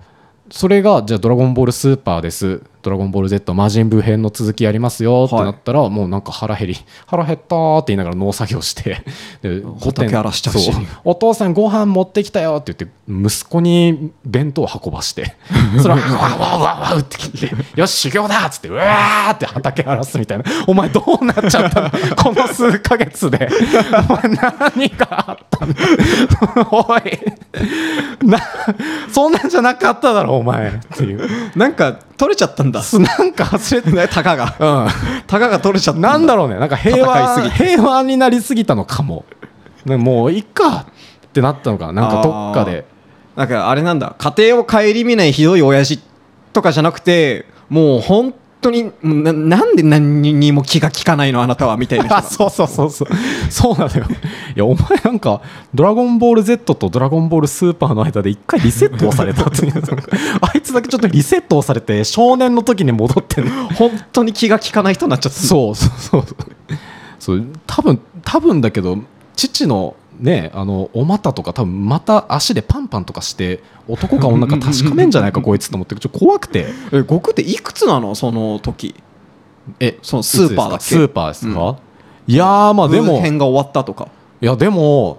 [0.51, 9.03] それがじゃあ「ドラゴンボールスーパーです」「ドラゴンボール Z 魔人ブー編の続きやりますよ」ってなったら、もうなんか腹減り腹減ったーって言いながら農作業して
[9.41, 10.71] で畑荒らしちゃうし
[11.05, 12.93] お父さんご飯持ってきたよって言って
[13.29, 15.35] 息子に弁当を運ばして
[15.81, 23.49] それはわわわわって聞いて「よし修行だ!」っつってうわーって畑荒らすみたいな「お前どうなっちゃったのこの数ヶ月で
[24.09, 25.73] お前何があったの
[26.71, 28.37] おいな
[29.11, 32.81] そんなんじゃなかっただろお前」っていうなんか取れちゃったんだ。
[32.81, 34.55] す なんか忘れてねたかが。
[34.59, 35.23] うん。
[35.25, 36.55] たかが取れちゃったなんだろうね。
[36.55, 39.23] なんか平戦い和すぎ平和になりすぎたのかも。
[39.85, 40.85] ねもういっか。
[41.27, 41.93] ってなったのか。
[41.93, 42.85] ななんかどっかで。
[43.37, 44.15] なんかあれなんだ。
[44.17, 46.01] 家庭を顧みないひどい親父
[46.51, 48.33] とかじゃなくてもう本
[48.63, 53.07] 当にななんで何にも気が利かないのあなたはみたいなそうそうそうそう。
[53.49, 54.05] そうなのよ。
[54.55, 55.41] いやお前なんか
[55.73, 59.73] 「ドラゴンボール Z」と「ドラゴンボールスーパー」の間で一回リセットをされたっていう。
[60.41, 63.41] あいつだけちょっとリセットをされて少年の時に戻って
[63.75, 65.39] 本当に気が利かない人になっちゃった。
[65.39, 66.23] そうそうそう。
[67.19, 68.97] そう多分多分だけど
[69.35, 76.67] 父のねあのお股とか多分また足でパンパンとかして男か女か確かめんじゃないか こいつと思ってちょっと怖くて。
[76.91, 78.15] え悟空っていくつなの？
[78.15, 78.95] その時。
[79.79, 80.83] えそのスーパーだっけ？
[80.85, 81.77] スーパーですか、
[82.27, 84.07] いやーまあでも編が終わったとか。
[84.41, 85.17] いやでも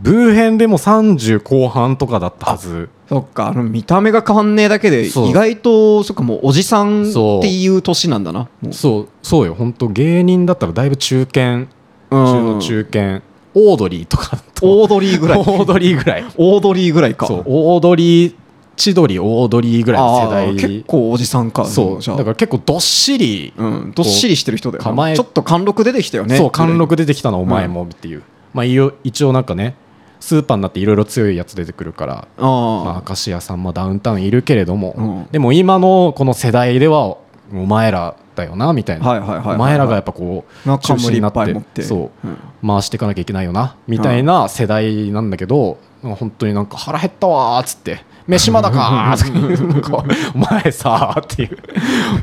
[0.00, 2.88] ブー編でも30後半とかだったはず。
[3.08, 3.48] そっか。
[3.48, 8.48] あの見た目が変わんねえだけで意外とそっかもうおじさんっていう年なんだな。
[8.72, 9.08] そう。
[9.22, 9.54] そうよ。
[9.54, 11.52] 本当芸人だったらだいぶ中堅。
[11.52, 11.66] うん。
[12.10, 13.22] 中の中堅
[13.54, 14.82] オードリーとかと。
[14.82, 15.38] オードリーぐらい。
[15.38, 16.24] オードリーぐらい。
[16.36, 17.26] オードリーぐらいか。
[17.26, 18.34] そうオードリー
[18.76, 21.64] 千鳥オードリーぐらいの世あ代ー結構おじさんか。
[21.64, 24.90] そうだから結構どっしり、うん、どっしりしてる人だよな。
[24.90, 29.76] 構えちょっと貫禄出てきたよねそう貫禄出てきたのお前もっていう、まあいよ一応なんかね
[30.18, 37.18] スーパーになっていろいろ強いやつ出てくるからあまあ、明石家さんもダウンタウンいるけれども、うんでも今のこの世代では
[37.52, 39.56] お前らだよなみたいな、はいはいはいはいはい。
[39.56, 41.82] お前らがやっぱこうあ中心になってて。
[41.82, 42.28] そう。
[42.28, 42.38] うん。
[42.66, 48.04] 回していかなきゃいけないよなみたいな世代なんだけど、本当になんか腹減ったわーっつって。
[48.26, 49.14] 飯まだか
[50.34, 51.58] お前さーっていう。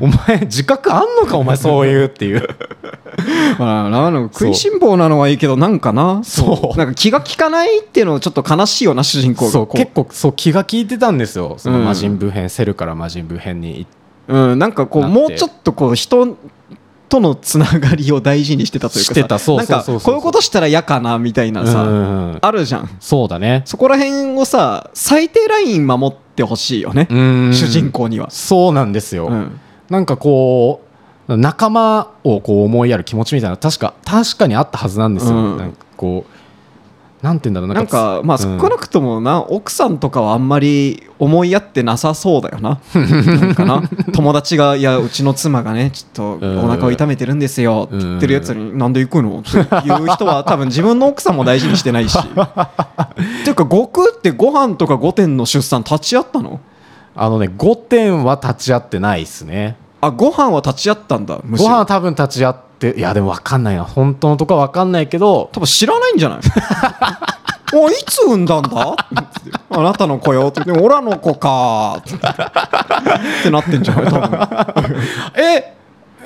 [0.00, 2.48] お前自覚あんのかお前そういうっていう。
[3.58, 6.20] まあ、な食いしん坊なのはいいけどなんかな。
[6.24, 6.76] そう。
[6.76, 9.66] なんか気が利かないっていうのはちょっと悲しいよな主人公が。
[9.66, 11.54] 結構そう気が利いてたんですよ。
[11.58, 11.84] そのうん。
[11.84, 13.90] 魔人ブー編、セルから魔人ブー編に行っ
[14.28, 16.36] うん、なんかこうなってもうちょっとこう人
[17.08, 19.38] とのつながりを大事にしてたというかさしてた。
[19.38, 22.88] そうそうそうそうなんかこういうことしたら嫌かなみたいなさ、うんあるじゃん。
[23.00, 29.60] そうだねそこら辺をさ最低ライン守ってほしいよね、主主人公には、そうなんですよ、うん。
[29.90, 30.80] なんかこ
[31.28, 35.58] う仲間をこう思いやる気持ちみたいな確か確かにあったはずなんですよ、うん。
[35.58, 36.31] なんかこう
[37.22, 38.58] なんて言うんだろうなんかまあ少うん。
[38.58, 42.80] なくともな、奥さんとかはあんまり思いやってなさそうだよな。
[42.94, 43.82] なんかな。
[44.12, 52.18] 友達が「いやうちの妻がねちょっとお腹を痛めてるんですよ」って言ってるやつに「なんで行くの?」っていう人は 多分自分の奥さんも大事にしてないし。
[52.18, 52.22] っ
[53.44, 56.58] ていうか悟空ってご飯とか御殿の出産立ち会ったの？
[57.14, 59.76] あのね5点は立ち会ってないですね。
[60.00, 63.84] あご飯は立ち会ったんだご飯ろは多分立ち会っていやでも分かんないな。
[63.84, 65.50] 本当のとこは分かんないけど。
[65.52, 66.38] 多分知らないんじゃない？
[67.74, 68.96] おいつ産んだんだ？
[69.70, 72.02] あなたの子よでもオラの子か。
[72.06, 74.04] ってなってんじゃない？
[74.06, 74.38] 多分。
[75.36, 75.74] え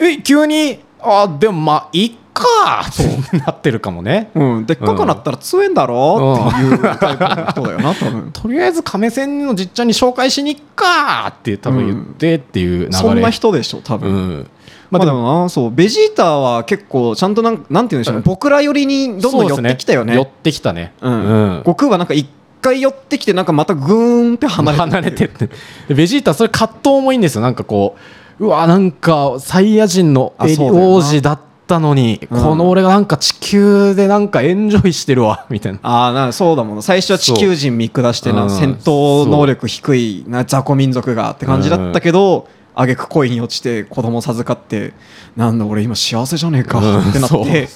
[0.00, 2.84] え急にあでもまあいっか。
[2.90, 3.06] そう
[3.38, 4.30] なってるかもね。
[4.34, 6.48] うん、でっかくなったら強えんだろ？
[6.50, 8.30] っていうタイプの人だよな 多分。
[8.32, 14.50] とりあえず亀仙のじっちゃんに紹介しに行っかって多分言ってっていう流れ、そんな人でしょ多う分、ん
[14.90, 18.22] まあでもなそうベジータは結構ちゃんとなんなんて言うんでしょうね、うん。
[18.22, 20.14] 僕ら寄りにどんどん寄ってきたよね。
[20.14, 20.92] 寄ってきたね。
[21.00, 21.12] うん。
[21.12, 21.58] うん。
[21.58, 22.28] 悟空はなんか一
[22.62, 25.48] 回寄ってきてなんかまたグーンって離れて離れてって。
[25.88, 27.42] でベジータそれ葛藤もいいんですよ。
[27.42, 27.96] なんかこ
[28.38, 32.42] ううわなんかサイヤ人の王子だったのに、うん。
[32.42, 35.78] この俺がなんか地球でなんかエンジョイしてるわみたいな。
[35.82, 38.58] ああなそうだもん最初は地球人見下してなそう。
[38.58, 44.92] 戦闘能力低いな雑魚民族がって感じだったけど、挙句恋に落ちて子供授かって
[45.34, 47.68] なんだ俺今幸せじゃねえかってなって、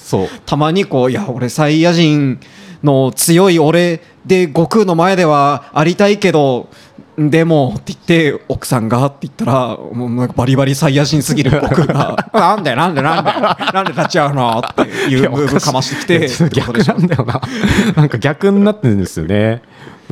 [0.45, 2.39] たまにこういや俺サイヤ人
[2.83, 6.69] の強い俺で悟空の前ではありたいけど
[7.17, 7.99] でもって言っ
[8.37, 13.31] て奥さんがって言ったらもうなんかバリバリサイヤ人すぎる 悟空がなんでなんでなんで
[13.73, 14.63] なんで立ち会うの？
[14.65, 17.41] っていうムーブかましてきて逆なんだよな。
[17.95, 19.61] なんか逆になってるんですよね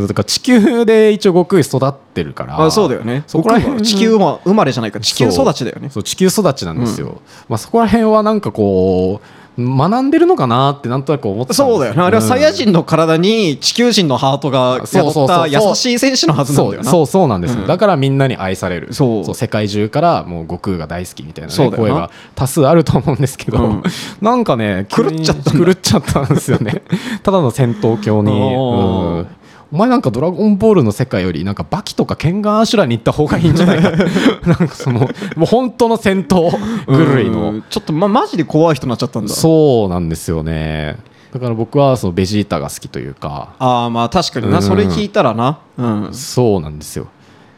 [0.08, 3.24] だから地球で一応悟空育ってるからあそうだよね。
[3.28, 5.90] そこら辺地球は生まれじゃないか地球育ちだよね。
[5.90, 16.90] そう地球育ちなんですよ、まあ、そこら辺はなんかこう学んでるのかなってなんとなく思ってそうだよねあれはサイヤ人の体に地球人のハートが宿そうそうそうった優しい選手のはずなんだよな。
[16.90, 17.68] そうそうそうなんですよ、うん。
[17.68, 18.94] だからみんなに愛される。
[18.94, 19.34] そう。
[19.34, 23.84] 世界中からもう悟空が大好きみたいな、ね、声が多数あると思うんですけど、うん。
[24.22, 26.84] なんかね狂っちゃった狂っちゃったんですよね。
[27.24, 29.26] ただの戦闘狂に、
[29.72, 33.92] お前なんかドラゴンボールの世界よりなんかバキとかケンガンアシュラに行った方がいいんじゃないか。
[34.46, 35.08] なんかそのも
[35.44, 36.52] う本当の戦闘
[36.88, 39.34] 狂いの、うんちょっとまマジで怖い人になっちゃったんだ。
[39.34, 40.98] そうなんですよね。
[41.32, 43.50] だから僕はそのベジータが好きというか。
[43.60, 44.64] ああまあ確かにうなん。
[44.64, 45.60] それ聞いたらな。
[45.78, 46.10] うん。
[46.14, 47.08] そうなんですよ。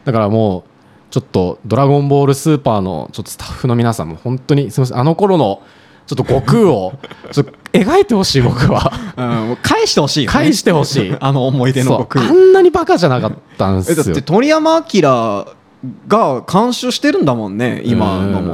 [0.04, 0.62] だからもう
[1.10, 4.98] ちょっと「ドラゴンボールスーパー」のちょっとスタッフの皆さんも本当にすみません。
[4.98, 5.60] あの頃の
[6.06, 6.92] ちょっと悟空を
[7.32, 8.92] ちょっと描いてほしい僕は。
[9.16, 10.32] うん返してほしいよね。
[10.32, 11.16] 返してほしい。
[11.20, 14.02] あの思い出のそう僕あんなにバカじゃなかったんですよ。
[14.02, 15.00] えだって鳥山明
[16.08, 18.52] が監修してるんだもんね今のも。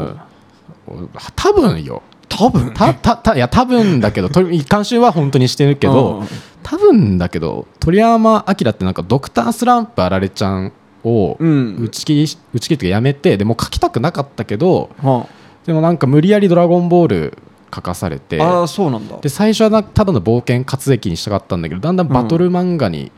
[0.88, 1.10] うん。
[1.36, 2.02] 多分よ。
[2.28, 2.72] 多分？
[2.74, 6.28] たたたいや多分だけどと 監修は本当にしてるけど、うん。
[6.62, 10.72] 多分だけど鳥山明ってなんかドクタースランプあられちゃん
[11.04, 11.76] をうん。
[11.80, 15.26] 打ち切りし打ち切りってやめてでもう書きたくなかったけどは
[15.68, 17.38] でもなんか無理やり「ドラゴンボール」
[17.72, 19.18] 書かされてあそうなんだ。
[19.18, 23.12] で最初はなただの冒険活劇にしたかったんだけどだんだんバトル漫画に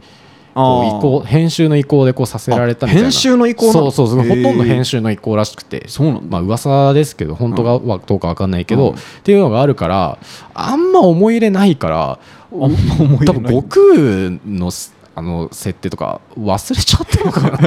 [0.52, 3.08] こう移行、編集の移行でこうさせられたみたいな。
[3.08, 5.84] 編集の移行そうそうそうほとんど編集の移行らしくて。
[5.86, 6.22] そうなんだ。
[6.28, 8.96] まあ噂ですけど本当がはどうか分かんないけど、うん。
[8.96, 10.18] っていうのがあるから
[10.52, 12.18] あんま思い入れないから
[12.50, 14.72] 多分悟空の
[15.14, 17.58] あの設定とか忘れちゃったのかな。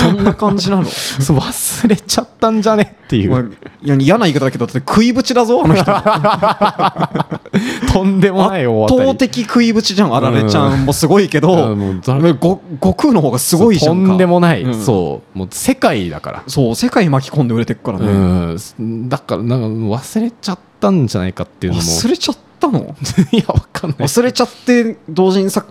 [0.00, 5.84] そんな感じなのそう忘れちゃったんじゃねっていまあういや嫌な言い方だけどだって食いぶちだぞあの人。
[7.92, 14.08] とんでもない圧倒的食いぶちじゃんあられちゃんもすごいけど、悟空の方がすごいじゃんか。
[14.08, 14.84] とんでもない、うん。
[14.84, 16.42] そうもう世界だから。
[16.48, 19.08] そう世界巻き込んで売れてくからね、うん。
[19.08, 21.84] だからなんか忘れちゃったんじゃないかっていうのも。
[21.84, 22.80] 忘れちゃったの？
[23.32, 23.98] いやわかんない。
[24.00, 25.68] 忘れちゃって同人作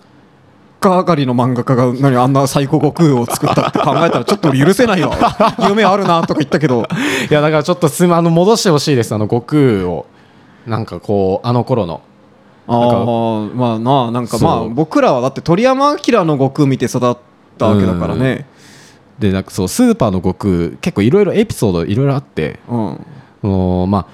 [0.88, 5.16] 家上がりの漫画家が何あんな最高悟空を作ったって考えたらちょっと俺許せないわ。
[5.68, 6.86] 夢あるなとか言ったけど。
[7.30, 10.06] いやだからちょっとすまあの戻してほしいですあの悟空を
[10.66, 12.00] なんかこうあの頃の。
[12.66, 13.04] ああ
[13.54, 17.16] まあなあなんかまあ僕らはだって鳥山明の悟空見て育っ
[17.58, 18.46] たわけだからね。
[19.18, 22.60] でなんかそうスーパーの悟空結構いろいろエピソードいろいろあって。
[22.68, 23.06] うん。
[23.42, 24.06] そのまあ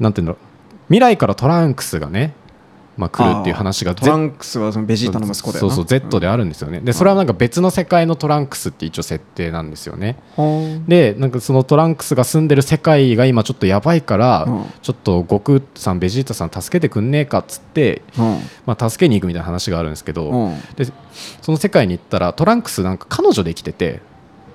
[0.00, 0.46] なんていうんだろう。
[0.88, 2.32] 未来からトランクスがね、
[2.96, 5.74] まあ、来るっていう話がトランクスはそのベジータの息子だよな。
[5.74, 10.16] そうそう Z であるんですよね、でそれはなんか別の世界のトランクスって一応設定なんですよね。
[10.36, 10.42] う。
[10.42, 14.64] んでなんかそのトランクスが住んでる世界が今ちょっとやばいから、うん。
[14.82, 18.38] ちょっと悟空さんベジータさん助けてくんねえかっつって、うん。
[18.64, 20.60] まあ、助けに行くみたいな話があるんですけど、うん。
[20.76, 20.86] で
[21.42, 24.00] その世界に行ったらトランクスなんか彼女で生きてて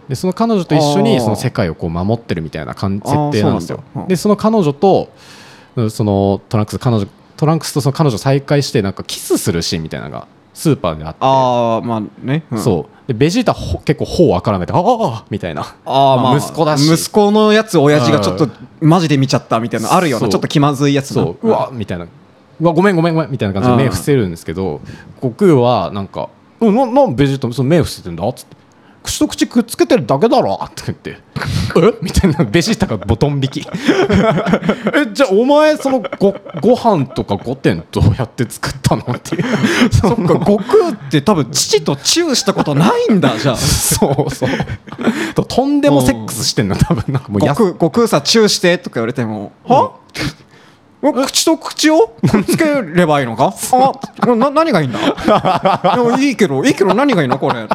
[0.10, 2.90] でその彼女と一緒にその世界をこう守ってるみたいな設
[3.32, 3.84] 定なんですよ。
[4.08, 5.10] でその彼女と
[5.76, 7.08] うんそのトランクス彼女
[7.42, 11.18] トランクスとその彼女再会してなんかキスするシーンみたいなのがスーパーであって。
[11.22, 12.60] ああまあね、うん。
[12.60, 13.08] そう。
[13.08, 15.64] でベジータほ結構頬をからめてああみたいな。
[15.84, 16.86] あーまあ息子だし。
[16.86, 18.48] 息子のやつ親父がちょっと
[18.80, 21.24] マジで見ちゃったみたいなのあるようなちょっと気まずいやつな。
[21.24, 21.48] そう。
[21.48, 22.06] うわみたいな。
[22.06, 24.80] うわごめんごめんごめんみたいな感じで目伏せるんですけど
[25.16, 26.30] 悟空はなんか
[26.62, 28.56] 「うんななんベジータその目伏せてんだ?」っつって
[29.04, 31.18] 「口と口くっつけてるだけだろ」って言って
[31.76, 31.94] 「え？
[32.02, 32.44] みたいな。
[32.44, 33.60] ベジータがボトン引き。
[34.94, 39.04] えじゃあお前そのごご飯とか御殿どうやって作ったの？
[39.16, 39.44] っていう。
[39.92, 40.34] そそっか。
[40.34, 43.56] 悟空って多分父とチューしたことないんだじゃあ。
[43.58, 44.50] そうそう。
[45.34, 47.04] ととんでもセックスしてんの多分。
[47.12, 49.52] なんかもうや悟空悟空さチューしてとか言われても。
[49.66, 49.92] は？
[51.04, 53.52] お口と口をくっつければいいのか？
[54.22, 55.00] あな何がいいんだ？
[55.96, 57.40] でもいいけどいいけど何がいいの？
[57.40, 57.66] これ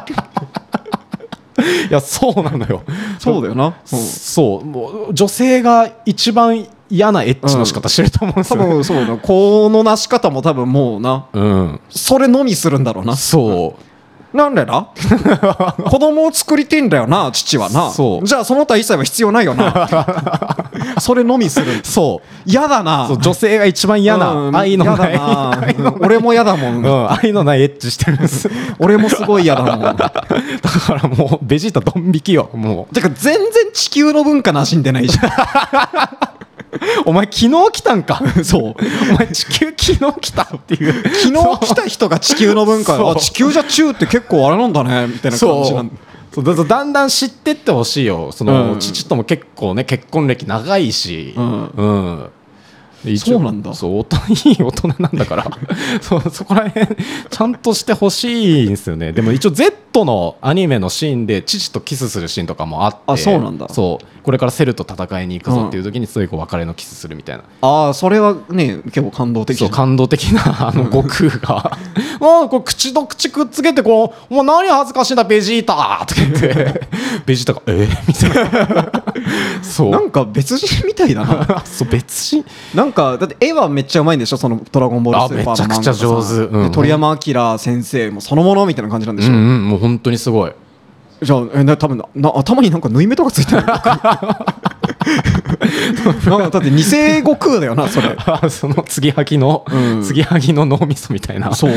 [1.89, 2.83] いやそうなのよ。
[3.19, 11.25] そうだよな、うんそうもう女性が一番嫌なエッチの仕方してると思うんです多よ、ね分そうだこのなし方も多分もうな。
[11.33, 13.15] うん、それのみするんだろうな。
[13.15, 13.83] そう
[14.37, 14.87] なんでだ？
[15.89, 17.91] 子供を作りてんだよな父はな。
[17.91, 18.25] そう。
[18.25, 19.89] じゃあその他一切は必要ないよな。
[20.99, 21.81] それのみする。
[21.83, 22.49] そう。
[22.49, 23.09] 嫌だな。
[23.19, 25.61] 女性が一番嫌うなん愛の嫌ない、だな。
[25.91, 28.49] う ん俺も嫌だもん、うん、愛のないエッチしてるんです。
[28.79, 29.95] 俺もすごい嫌だもん。
[29.97, 30.21] だか
[30.93, 35.27] らもうベジータドン引きよもてか全然地球の文化なしんでないじゃん。
[35.27, 36.36] う
[37.05, 38.21] お前昨日来たんか？
[38.43, 38.75] そう。
[39.11, 40.93] お前地球昨日来たっていう。
[40.93, 45.93] 昨日来た人が地球の文化あ地球じゃチューって結構あれなんだねみたいな感じなんだ。
[46.65, 48.31] だんだん知ってってほしいよ。
[48.31, 48.79] その、うん。
[48.79, 51.33] 父とも結構ね結婚歴長いし。
[51.35, 51.63] うん。
[51.75, 52.29] うん。
[53.17, 53.73] そうなんだ。
[53.73, 54.17] そう大人
[54.49, 55.45] いい大人なんだから。
[56.01, 56.87] そうそこら辺
[57.29, 59.13] ちゃんとしてほしいんですよね。
[59.13, 62.99] でも一応 Z のアニメのシーンで父とキスするシーンとかもあって。
[63.07, 63.67] あそうなんだ。
[63.69, 71.71] そうこれからセルと戦いに行くぞっていう時にそういうこう別れのキスするみたいな、ああそれはね結構感動的そう感動的なあの悟空が
[72.19, 76.87] 「ああこれ口と口くっつけてこうお前何恥ずかしいんだベジータ!」とか言って。
[77.25, 78.91] ベジータが「えみたいな。
[79.63, 79.91] そう。
[79.91, 81.63] なんか別人みたいだな。
[81.63, 82.45] そう別人。
[82.75, 86.33] なんかだって絵はめっちゃうまいんでしょその「ドラゴンボールスーパー」のめちゃくちゃ上手。
[86.33, 86.69] うん。
[86.69, 90.51] で鳥山明先生もそのものみたいな感じなんでしょ、うんうんもう本当にすごい
[91.21, 94.49] じゃあえな多分なな頭になんか縫い目とかついてるなんか
[96.51, 98.15] だって偽悟空だよなそれ。
[98.49, 100.03] その継ぎはぎの、うん。
[100.03, 101.53] 継ぎはぎの脳みそみたいな。
[101.53, 101.71] そう。
[101.73, 101.75] い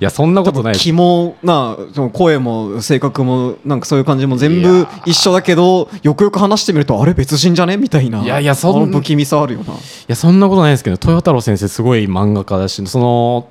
[0.00, 0.74] やそんなことない。
[0.74, 7.76] 気もなその声も性格もなんかそういう感じも全い部や一緒だけどよくよく話してみるとあれ別人じゃね？
[7.76, 8.20] みたいな。
[8.20, 9.72] いやいやそんあの不気味さあるよな。
[9.74, 9.76] い
[10.08, 13.46] やそんなことないですけど豊太郎先生すごい漫画家だしその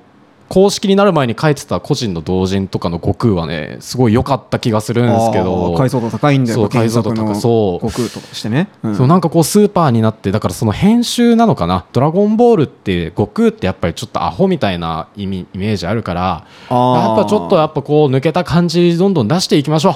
[0.49, 5.75] 公式になる前に書いてた個人の同人とかの悟空はねすごい良かった気がするんですけど。
[5.77, 7.85] 解像度高いんだよ解像度高そう。
[7.85, 8.95] の悟空としてね、うん。
[8.95, 17.08] そうなんかこうスーパーになってだからその編集なのかな「ドラゴンボール」って悟空ってやっぱりちょっとアホみたいな意味イメージあるからあー。
[17.10, 19.93] やっぱちょっとやっぱこう抜けた感じどんどん出していきましょう。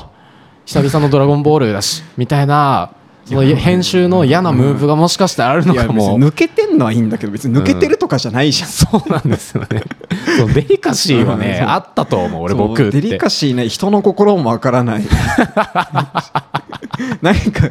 [0.66, 2.92] 久々の「ドラゴンボール」だしみたいな
[3.26, 6.18] その編集の嫌なムーブがもしかしてあるのかも。
[6.18, 9.84] に抜けてんのはいいんだけど別に抜けてるとかじゃないじゃん、そうなんですよね。
[10.38, 11.70] そうデリカシーはねうん。
[11.70, 15.04] あったと思う俺そう悟空ってデリカシーね人の心もわからない。
[17.22, 17.70] なんか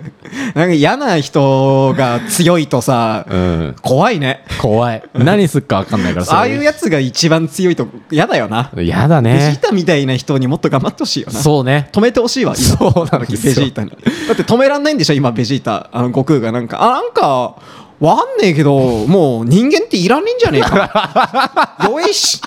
[0.55, 3.77] なんか嫌な人が強いとさうん。
[3.83, 4.45] 怖いね。
[4.61, 5.03] 怖い。
[5.15, 8.71] 何すっか分かんないからああいうやつが一番強いと嫌だよな。
[8.77, 11.39] やだベジーねタみたいな人にもっと頑張ってほしいよな。
[11.39, 11.89] そうね。
[11.93, 12.77] 止めてほしいわ今。
[12.79, 13.55] そうなんですよ。
[13.55, 13.91] ベジータに。
[13.91, 13.97] だ
[14.33, 17.57] って止めらんないんでしょ今ベジータあの悟空がなんかあなんか
[18.01, 21.76] わかんねえけどもう人間っていらねえんじゃねえか。
[21.88, 22.40] よいし。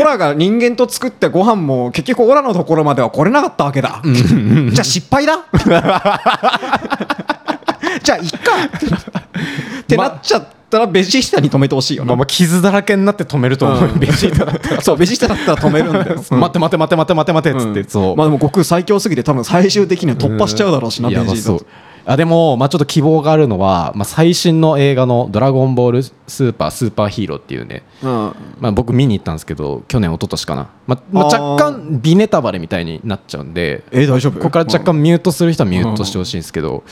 [0.00, 4.00] オラが人間と作ったご飯も結局オラのところまでは来れなかったわけだ。
[4.04, 5.44] じゃあ失敗だ。
[8.02, 8.38] じゃあいっか。
[9.80, 13.82] ってなっちゃったらベジータに止めてほしいよな、まあまあ傷だらけになって止めると思う。
[13.82, 13.98] ようん。
[13.98, 14.80] ベジータだったら。
[14.80, 16.36] そうベジータだったら止めるんだよ、う。
[16.36, 16.40] ん。
[16.40, 17.88] 待って待って待って待って待って待ってっつって、うん。
[17.88, 18.16] そう。
[18.16, 21.66] まあでも悟空最強すぎて多分最終的には突破しちゃうだろうしな、ベジータまあそう。
[22.06, 28.10] あでも、まあ、ちょっと希望があるのは、まあ、最新の映画の「ドラゴンボールスーパースーパーヒーロー」っていうね、うん。
[28.58, 34.38] まあ、僕見に行ったんですけど去年一昨年かな、まあまあ、若干ビネタバレみたいになっちゃうんでえ大丈夫？
[34.38, 36.84] ここから若干ミュートする人はミュートしてほしいんですけど、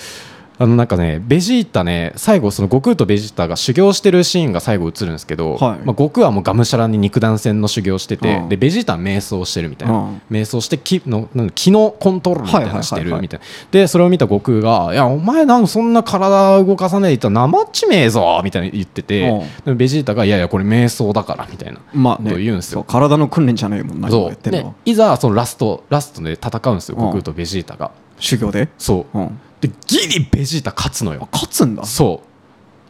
[0.61, 5.61] あのなんかねベジータね最後その悟空とベジータが修行してるシーンが最後映るんですけど、はい。
[5.61, 8.49] まあ、悟空はもうがむしゃらに肉弾戦の修行してて、うん。
[8.49, 10.23] でベジータは瞑想してるみたいな、うん。
[10.31, 13.47] 瞑想して気の気のコントロールみたいなのしてるみたいな。
[13.71, 19.31] でそれを見た悟空が「いやお前なんかそんな体動かさないと生っちめえぞ」みたいな言ってて、
[19.65, 19.77] うん。
[19.77, 22.31] ベジータが「いやいやこれ瞑想だから」みたいなまあね。
[22.31, 22.83] ことを言うんですよ。
[22.83, 27.03] 体の訓練じゃないもんな今そうでいざそのラストラストで戦うんですようん。
[27.03, 27.93] 悟空とベジータが。
[28.21, 29.19] 修行で、そう。
[29.19, 31.29] うん、でギリベジータ勝つのよ。
[31.33, 31.85] 勝つんだ。
[31.85, 32.29] そう。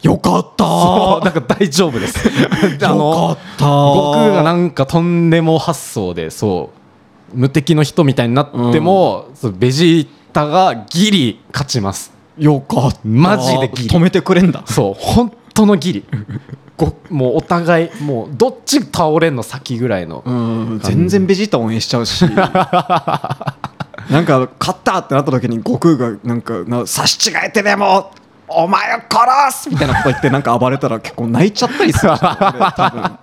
[0.06, 0.64] よかった。
[0.64, 2.28] そうだから大丈夫です。
[2.84, 3.64] あのよかった。
[3.64, 6.70] 悟空がなんかとんでも発想でそ
[7.32, 12.12] う無敵の人みたいになっても、そうベジータがギリ勝ちます。
[12.38, 12.98] よかった。
[13.04, 13.88] マジでギリ。
[13.88, 14.62] 止めてくれんだ。
[14.66, 16.04] そう本当のギリ。
[16.76, 20.80] ごもうお互いもうどっち倒れんの先ぐらいの、うん。
[20.82, 22.24] 全然ベジータ応援しちゃうし
[24.10, 28.10] なんか勝ったってなった時に悟空がなんかな差し違えてでも
[28.48, 33.18] お前を殺すみたいなこと言ってなんか暴れたら結構泣いちゃったりする多分。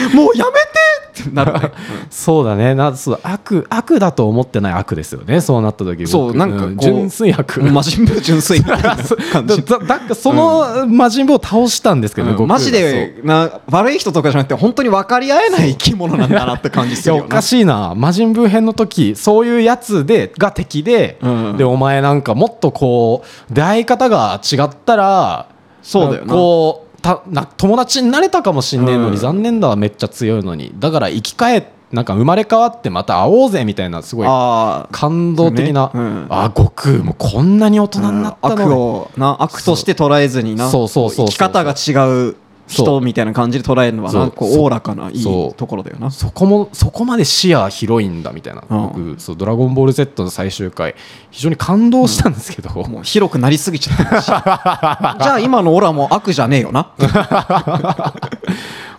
[0.14, 1.72] もうやめてってなるね、
[2.10, 2.74] そうだね。
[2.74, 5.40] なそう悪悪だと思ってない悪ですよね。
[5.40, 6.08] そうなった時僕。
[6.08, 7.58] そうなんかこう純粋悪。
[7.62, 9.62] うん魔人ブー純粋な感じ。
[9.64, 12.60] だその魔人ブを倒したんですけど、悟空がうん。
[12.60, 17.94] マジでな悪い人とかじゃなくて本当に分かり合えない生き物なんだなって感じするよないやおかしいな。
[17.96, 21.56] 魔人ブー編の時そういうやつでが敵で、うん。
[21.56, 25.46] でお前なんかもっとこう出会い方が違ったら
[25.82, 26.32] そうだよな。
[26.32, 29.16] こうたな友達になれたかもしんねえのに、うん。
[29.16, 30.72] 残念だわめっちゃ強いのに。
[30.78, 35.90] だから生き返なんか生まれ変わってまた会おうぜみたいなすごいあ感動的な、ね。
[35.94, 36.26] うん。
[36.28, 40.68] あ悟空もこんなに大人になったの悪をな悪として捉えずにな。
[40.68, 41.26] そうそうそうそう。
[41.28, 41.92] 生き方が違
[42.30, 42.36] う
[42.66, 46.10] 人みたいな感じで捉えるのはなこうおおらかないいところだよな。
[46.10, 48.88] そこもそこまで視野広いんだみたいな、うん。
[48.88, 50.94] 僕そう「ドラゴンボール Z」の最終回
[51.30, 54.22] 非常に感動したんですけど、もう広くなりすぎちゃった。
[54.22, 56.90] し じゃあ今のオラも悪じゃねえよな。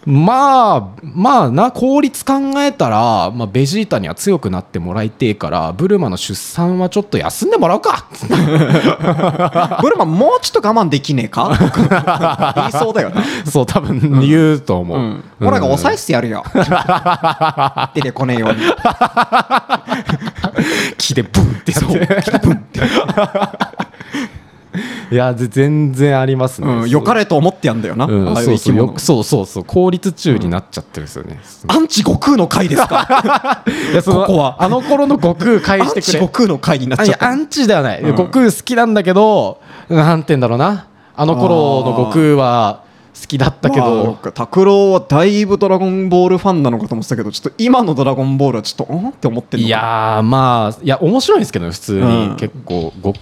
[0.06, 8.06] まあまあな効率考えたら、まあ、ベジータには強くなってもらいてえからブルマの出産はちょっと休んでもらうか。
[9.82, 12.54] ブルマもうちょっと我慢できねえか？
[12.56, 13.22] 言いそうだよな
[13.58, 15.24] そう多分言うと思う、うん。
[15.42, 16.44] オラが抑えてやるよ。
[17.96, 18.60] 出てこねえように。
[21.00, 22.08] 木でブンってやって。
[25.10, 26.90] いやぜ全然ありますね、うん。
[26.90, 28.72] よかれと思ってやんだよな、うん、ああそうそ
[29.22, 33.64] うそうそう効率中になっちゃってるんですよね、アンチ悟空の回ですか？
[33.92, 34.64] いやそのここは。
[34.64, 36.12] あの頃の悟空返アンしてくれ。
[36.12, 37.26] チ悟空の回になっちゃった。
[37.26, 38.18] やアンチではない、うん。
[38.18, 40.86] 悟空好きなんだけどなんて言うんだろうな。
[41.16, 42.86] あの頃の悟空は
[43.22, 43.86] 好きだったけま
[44.24, 49.10] あ拓郎はだいぶドラゴンボールファンなのかと思ってたけどちょっと今のドラゴンボールはちょっとうん？
[49.10, 52.36] って思ってるいやーまあいや面白いんですけど普通に、うん。
[52.38, 53.14] 結構ご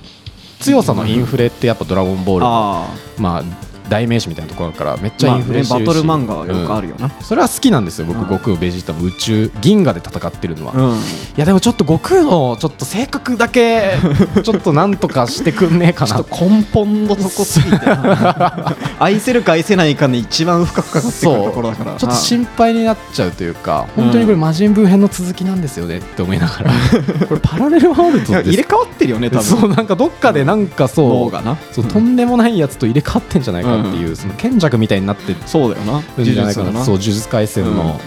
[0.59, 2.87] 強さのインフレってやっぱ「ドラゴンボール」あ
[3.17, 3.43] まあ
[3.89, 7.11] 代名詞みたいなところだからめっちゃインフレしてまあねるし、バトル漫画はよくあるよなうん。
[7.23, 8.05] それは好きなんですよ。
[8.05, 8.25] 僕、うん。
[8.25, 10.99] 悟空ベジータも宇宙銀河で戦ってるのは、いうん。
[11.37, 13.93] やでもちょっと悟空のちょっと性格だけ
[14.43, 16.15] ちょっとなんとかしてくんねえかな。
[16.15, 17.85] ちょっと根本のとこすぎて。
[17.85, 21.95] な愛せるか愛せないかに一番深くかかってくるところだから。
[21.95, 26.71] ちょっと心配になっちゃうというか本当にこれ魔人ブー編の続きなんですよねって思いながら。
[27.27, 29.43] これパラレルワールド入れ替わってるよね多分。
[29.43, 31.57] そうなんかどっかでなんかそう脳がな。
[31.71, 36.01] そうとんでもないやつと入れ替わってんじゃないかっていう、その賢者みたいになってそうだよな。
[36.17, 36.51] るんじゃな。
[36.51, 37.99] いかな呪術のそう呪術廻戦の、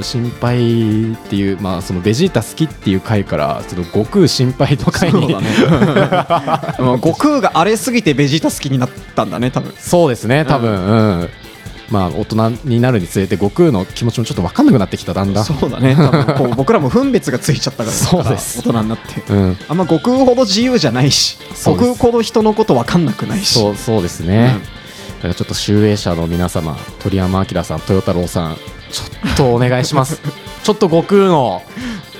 [0.00, 5.26] 心配っていうまあそのベジータ好きっていう回からちょっと悟空心配の回に。
[5.26, 5.34] ね。
[6.08, 9.74] まあ悟空が荒れすぎてベジータ好きになったんだね多分。
[9.78, 10.74] そうですね多分、う
[11.24, 11.28] ん。
[11.90, 15.94] まあ大人になるにつれて悟空の気持ちもちょっと分かんなくなってきただんだんそうだね
[16.38, 18.60] こう 僕らも分別がついちゃったからそうです。
[18.60, 19.32] 大人になって。
[19.32, 19.58] うん。
[19.68, 23.58] あんま悟空ほど自由じゃないし悟空ほど人のこと分かんなくないし。
[23.58, 24.56] そうそうですね、
[25.22, 28.56] だからちょっと集英社の皆様鳥山明さん豊太郎さん
[28.90, 30.20] ちょっとお願いします。
[30.64, 31.62] ちょっと悟空の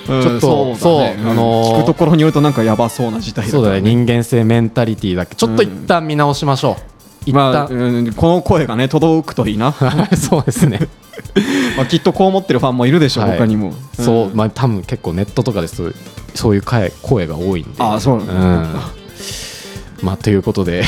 [0.08, 5.34] うんちょっとそうあのー聞くところによるとなんかやばそうな事態だそうだねね人間性メンタリティだけ。
[5.34, 6.82] ちょっと一旦見直しましょう、
[7.26, 9.74] 一まあ、旦、うんこの声がね届くといいな、
[10.16, 10.78] そうですね、
[11.76, 13.38] まあ、きっとこう思ってるファンもいるでしょう、はい。
[13.38, 13.74] 他にも。
[13.98, 14.30] そう、ん。
[14.34, 15.98] まあ多分結構ネットとかですと
[16.34, 17.70] そういう声声が多いんで。
[17.78, 18.38] ああそうなんだ、う
[18.98, 19.01] ん
[20.02, 20.82] まあということで、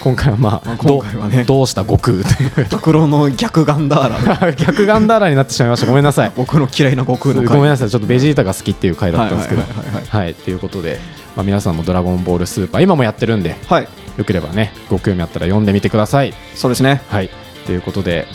[0.00, 1.44] 今回はまあ、まあ今回はね。
[1.44, 5.86] どどうした悟空という袋の逆ガンダーラ逆ガンダーラになってしまいました。
[5.86, 6.32] ごめんなさい。
[6.36, 7.56] 僕の嫌いな悟空の回。
[7.56, 7.90] ごめんなさい。
[7.90, 9.62] ちょっとベジータが好きっていう回だったんですけど。
[9.62, 10.34] はいはいはいはいはい。
[10.34, 11.00] ということで、
[11.36, 13.88] まあ、皆さんも「ドラゴンボールスーパー」今もやってるんではい。
[14.16, 16.32] よければねご興味あったら読んでみてください。
[16.54, 17.02] そうですね。
[17.08, 17.30] はい。
[17.66, 18.26] ということで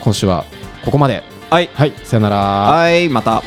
[0.00, 0.44] 今週は
[0.84, 1.22] ここまで。
[1.50, 1.70] はい。
[1.74, 1.92] はい。
[2.04, 2.36] さよなら。
[2.36, 3.08] はい。
[3.08, 3.42] また